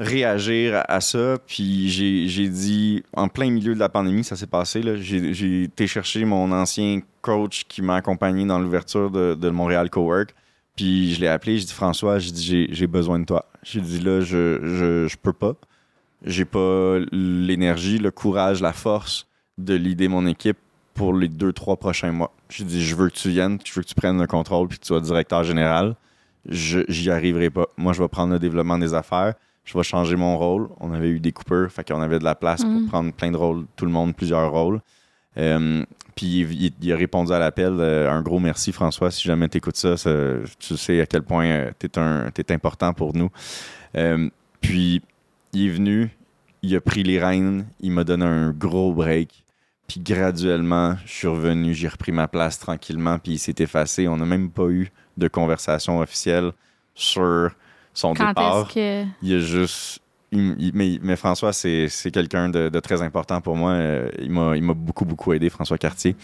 [0.00, 1.36] réagir à, ça.
[1.46, 6.24] Puis j'ai dit, en plein milieu de la pandémie, ça s'est passé, j'ai été chercher
[6.24, 10.34] mon ancien coach qui m'a accompagné dans l'ouverture de, de Montréal Cowork.
[10.74, 13.44] Puis je l'ai appelé, j'ai dit François, j'ai dit j'ai- besoin de toi.
[13.62, 15.52] J'ai dit là, je, je, je peux pas.
[16.24, 19.26] J'ai pas l'énergie, le courage, la force
[19.58, 20.56] de l'idée mon équipe
[20.94, 22.32] pour les deux, trois prochains mois.
[22.48, 24.78] J'ai dit, je veux que tu viennes, je veux que tu prennes le contrôle puis
[24.78, 25.94] que tu sois directeur général.
[26.48, 27.66] Je J'y arriverai pas.
[27.76, 29.34] Moi, je vais prendre le développement des affaires.
[29.64, 30.68] Je vais changer mon rôle.
[30.80, 32.80] On avait eu des coupeurs, fait qu'on avait de la place Mhm.
[32.80, 34.80] pour prendre plein de rôles, tout le monde, plusieurs rôles.
[35.38, 35.84] Euh,
[36.16, 37.76] puis il, a répondu à l'appel.
[37.78, 39.10] euh, un gros merci, François.
[39.10, 40.10] Si jamais tu écoutes ça, ça,
[40.58, 43.30] tu sais à quel point tu es, important pour nous.
[43.96, 44.28] Euh,
[44.60, 45.02] puis
[45.52, 46.10] il est venu,
[46.62, 49.44] il a pris les rênes, il m'a donné un gros break.
[49.86, 54.06] Puis graduellement, je suis revenu, j'ai repris ma place tranquillement, puis il s'est effacé.
[54.08, 56.52] On n'a même pas eu de conversation officielle
[56.94, 57.50] sur
[58.00, 58.68] son Quand départ.
[58.68, 59.04] que.
[59.22, 60.00] Il a juste.
[60.32, 63.72] il- il- mais, mais François, c'est quelqu'un de, de très important pour moi.
[63.72, 66.14] Euh, il m'a beaucoup, beaucoup aidé, François Cartier,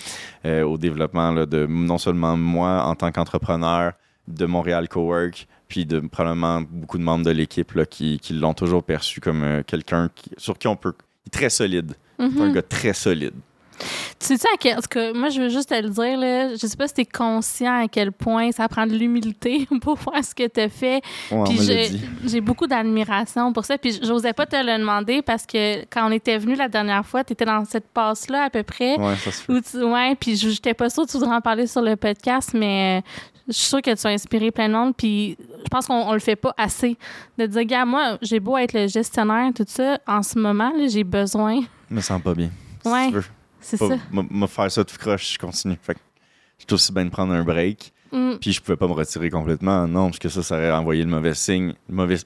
[0.44, 3.92] euh, au développement là, de non seulement moi en tant qu'entrepreneur,
[4.28, 8.82] de Montréal Cowork, puis de probablement beaucoup de membres de l'équipe qui, qui l'ont toujours
[8.82, 10.94] perçu comme euh, quelqu'un qui- sur qui on peut.
[11.24, 11.92] Il est très solide.
[12.18, 12.40] C'est Mhm.
[12.42, 13.34] un gars très solide.
[14.18, 14.78] Tu sais à quel.
[14.78, 16.50] En tout cas, moi, je veux juste te le dire, là.
[16.54, 20.24] Je sais pas si t'es conscient à quel point ça prend de l'humilité pour faire
[20.24, 21.02] ce que t'as fait.
[21.30, 23.76] Ouais, on Puis j'ai beaucoup d'admiration pour ça.
[23.78, 27.24] Puis j'osais pas te le demander parce que quand on était venu la dernière fois,
[27.24, 28.98] tu étais dans cette passe-là à peu près.
[28.98, 29.52] Ouais, ça se fait.
[29.52, 32.52] Où tu- ouais, puis j'étais pas sûre que tu voudrais en parler sur le podcast,
[32.54, 33.08] mais euh,
[33.48, 34.94] je suis sûre que tu as inspiré plein de monde.
[34.96, 36.96] Puis je pense qu'on on le fait pas assez.
[37.36, 40.86] De dire, gars, moi, j'ai beau être le gestionnaire, tout ça, en ce moment, là,
[40.88, 41.60] j'ai besoin.
[41.90, 42.50] Je me sens pas bien.
[42.82, 43.24] Si Ouais, tu veux.
[43.66, 43.88] C'est ça.
[44.12, 45.76] me- Me faire ça tout croche, je continue.
[45.82, 46.00] Fait que
[46.68, 47.92] je aussi bien de prendre un break.
[48.12, 48.34] Mm.
[48.40, 51.10] Puis je pouvais pas me retirer complètement, non, parce que ça, ça aurait envoyé le
[51.10, 52.16] mauvais signe, le mauvais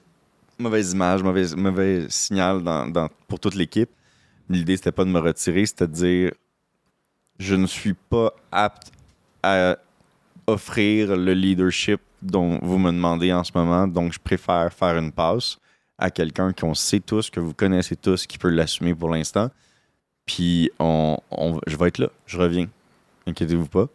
[0.59, 3.89] mauvaise image, mauvais, mauvais signal dans, dans- pour toute l'équipe.
[4.47, 6.31] L'idée, c'était pas de me retirer, c'était de dire
[7.39, 8.91] je ne suis pas apte
[9.41, 9.77] à
[10.45, 15.11] offrir le leadership dont vous me demandez en ce moment, donc je préfère faire une
[15.11, 15.57] passe
[15.97, 19.49] à quelqu'un qu'on sait tous, que vous connaissez tous, qui peut l'assumer pour l'instant.
[20.35, 22.67] Puis on, on- je vais être là, je reviens.
[23.27, 23.87] Inquiétez-vous pas.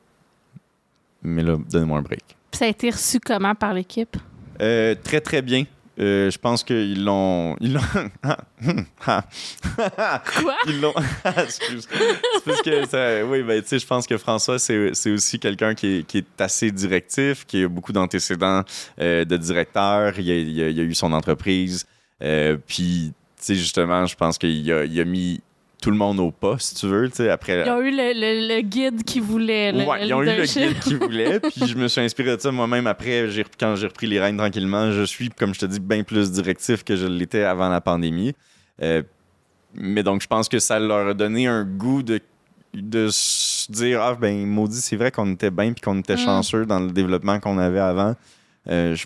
[1.22, 2.24] Mais là, donnez-moi un break.
[2.50, 4.16] Puis ça a été reçu comment par l'équipe?
[4.60, 5.64] Euh, très très bien.
[5.98, 7.56] Euh, je pense qu'ils l'ont.
[7.58, 7.80] Ils l'ont.
[8.22, 8.36] Ah,
[9.06, 9.24] ah.
[10.42, 10.54] Quoi?
[10.66, 10.92] Ils l'ont.
[11.42, 11.88] Excuse.
[11.90, 15.38] C'est parce que ça- Oui, ben, tu sais, je pense que François, c'est c'est aussi
[15.40, 18.62] quelqu'un qui est, qui est assez directif, qui a beaucoup d'antécédents
[19.00, 20.18] euh, de directeur.
[20.18, 21.86] Il a, il a- il a eu son entreprise.
[22.22, 25.40] Euh, Puis, tu sais, justement, je pense qu'il a, il a mis
[25.82, 27.64] tout le monde au pas, si tu veux, après.
[27.66, 29.72] Ils ont eu le, le- le guide qu'ils voulaient.
[29.86, 32.50] Ouais, ils ont eu le guide qu'ils voulaient, puis je me suis inspiré de ça
[32.50, 33.28] moi-même après,
[33.60, 34.90] quand j'ai repris les rênes tranquillement.
[34.90, 38.34] Je suis, comme je te dis, bien plus directif que je l'étais avant la pandémie.
[38.82, 39.02] Euh,
[39.74, 42.20] mais donc, je pense que ça leur a donné un goût de,
[42.72, 46.18] de se dire Ah, ben, maudit, c'est vrai qu'on était bien, puis qu'on était Mm.
[46.18, 48.16] chanceux dans le développement qu'on avait avant.
[48.68, 49.04] Euh, je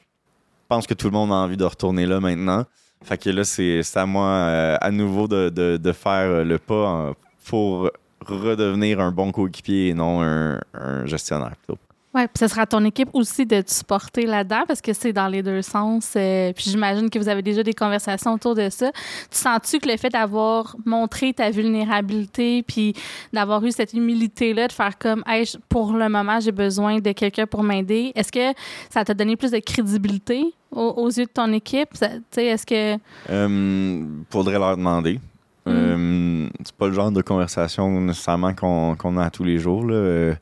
[0.68, 2.64] pense que tout le monde a envie de retourner là maintenant.
[3.04, 6.58] Fait que là, c'est à moi euh, à nouveau de, de- de faire euh, le
[6.58, 7.14] pas
[7.46, 7.90] pour
[8.26, 11.56] redevenir un bon coéquipier et non un, un gestionnaire.
[11.56, 11.78] plutôt.
[12.12, 15.12] Ouais, puis ce sera à ton équipe aussi de te supporter là-dedans parce que c'est
[15.12, 16.14] dans les deux sens.
[16.16, 18.90] euh, puis j'imagine que vous avez déjà des conversations autour de ça.
[19.30, 22.94] Tu sens-tu que le fait d'avoir montré ta vulnérabilité puis
[23.32, 27.46] d'avoir eu cette humilité-là de faire comme, hey, pour le moment, j'ai besoin de quelqu'un
[27.46, 28.58] pour m'aider, est-ce que
[28.90, 30.42] ça t'a donné plus de crédibilité
[30.72, 31.90] aux, aux yeux de ton équipe?
[31.92, 32.98] Tu sais, est-ce que.
[33.30, 35.20] Euh, faudrait leur demander.
[35.68, 39.84] Euh, c'est pas le genre de conversation nécessairement qu'on qu'on a tous les jours.
[39.84, 39.94] là.
[39.94, 40.34] Euh,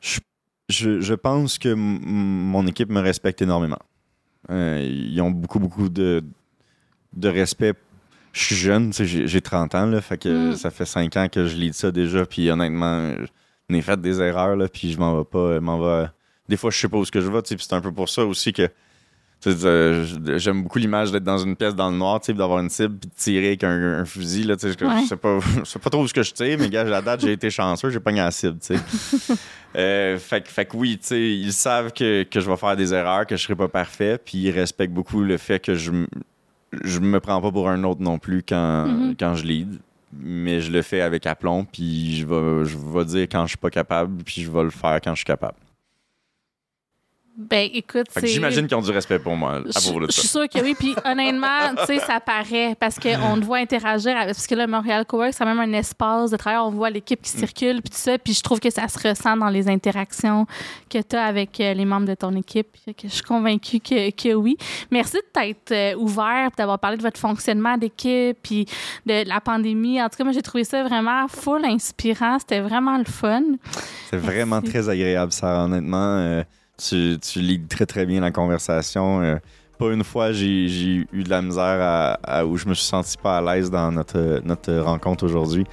[0.00, 0.18] Je,
[0.70, 3.78] je- je pense que mon équipe me respecte énormément.
[4.50, 6.22] Euh, ils ont beaucoup, beaucoup de,
[7.14, 7.74] de respect.
[8.32, 10.56] Je suis jeune, j'ai j'ai 30 ans, là, fait que Mm.
[10.56, 13.12] ça fait 5 ans que je lis ça déjà, puis honnêtement,
[13.68, 16.06] j'en ai fait des erreurs, là, puis je m'en vais pas, m'en vais...
[16.48, 18.08] Des fois, je sais pas où ce que je vais, puis c'est un peu pour
[18.08, 18.68] ça aussi que
[19.46, 20.04] euh,
[20.36, 23.14] J'aime beaucoup l'image d'être dans une pièce dans le noir, d'avoir une cible, puis de
[23.14, 24.44] tirer avec un, un fusil.
[24.44, 25.02] Là, je, Ouais.
[25.08, 27.00] sais pas, je sais pas trop où ce que je tire, mais gars, à la
[27.02, 28.58] date, j'ai été chanceux, j'ai pogné la cible.
[29.76, 32.76] Euh, fait, que- fait que oui, tu sais, ils savent que, que je vais faire
[32.76, 35.92] des erreurs, que je serai pas parfait, puis ils respectent beaucoup le fait que je,
[36.84, 39.14] je me prends pas pour un autre non plus quand, Mhm.
[39.18, 39.78] quand je lead.
[40.12, 43.58] Mais je le fais avec aplomb, puis je vais, je vais dire quand je suis
[43.58, 45.54] pas capable, puis je vais le faire quand je suis capable.
[47.48, 48.26] Ben, écoute, c'est.
[48.26, 50.20] j'imagine qu'ils ont du respect pour moi à Je propos de je ça.
[50.20, 50.74] suis sûre que oui.
[50.78, 54.34] Puis honnêtement, tu sais, ça paraît parce qu'on te voit interagir avec.
[54.34, 56.60] Parce que le Montréal Cowork, c'est même un espace de travail.
[56.60, 57.22] On voit l'équipe Mm.
[57.22, 58.18] qui circule, puis tout ça.
[58.18, 60.46] Puis je trouve que ça se ressent dans les interactions
[60.88, 62.68] que tu as avec euh, les membres de ton équipe.
[62.86, 64.56] Que je suis convaincue que, que oui.
[64.90, 68.66] Merci de t'être euh, ouvert, puis d'avoir parlé de votre fonctionnement d'équipe, puis
[69.06, 70.00] de la pandémie.
[70.02, 72.38] En tout cas, moi, j'ai trouvé ça vraiment full inspirant.
[72.38, 73.42] C'était vraiment le fun.
[74.10, 76.16] C'est vraiment très agréable, Sarah, honnêtement.
[76.18, 76.42] Euh,
[76.80, 79.20] tu, tu lis très, très bien la conversation.
[79.22, 79.36] Euh,
[79.78, 81.78] pas une fois, j'ai eu de la misère
[82.22, 85.64] à- où je me suis senti pas à l'aise dans notre, notre rencontre aujourd'hui.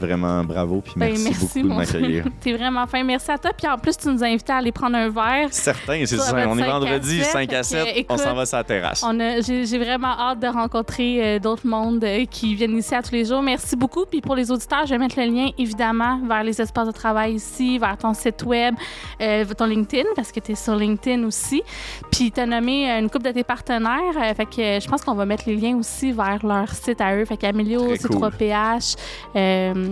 [0.00, 2.24] Vraiment, bravo, puis Ben, merci, beaucoup de mon m'accueillir.
[2.40, 3.04] T'es vraiment fin.
[3.04, 3.50] Merci à toi.
[3.56, 5.48] Puis en plus, tu nous as invités à aller prendre un verre.
[5.50, 6.34] Certain, c'est ça.
[6.48, 8.56] On est 5 à vendredi, 7, 5 à 7, fait que, on s'en va sur
[8.56, 9.04] la terrasse.
[9.46, 13.24] J'ai, vraiment hâte de rencontrer euh, d'autres mondes euh, qui viennent ici à tous les
[13.24, 13.42] jours.
[13.42, 14.04] Merci beaucoup.
[14.04, 17.34] Puis pour les auditeurs, je vais mettre le lien évidemment vers les espaces de travail
[17.34, 18.74] ici, vers ton site web,
[19.20, 21.62] euh, ton LinkedIn, parce que tu es sur LinkedIn aussi.
[22.10, 24.34] Puis tu as nommé une couple de tes partenaires.
[24.36, 27.24] fait que je pense qu'on va mettre les liens aussi vers leur site à eux.
[27.24, 28.30] Fait qu'Amélio, Très cool.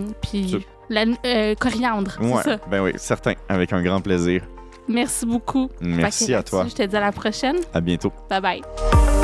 [0.07, 2.57] C3PH, puis la, euh, Coriandre, Ouais, ça?
[2.69, 4.43] ben oui, certain, avec un grand plaisir.
[4.87, 5.69] Merci beaucoup.
[5.81, 6.65] Merci à toi.
[6.67, 7.57] Je te dis à la prochaine.
[7.73, 8.11] À bientôt.
[8.29, 9.18] Bye bye.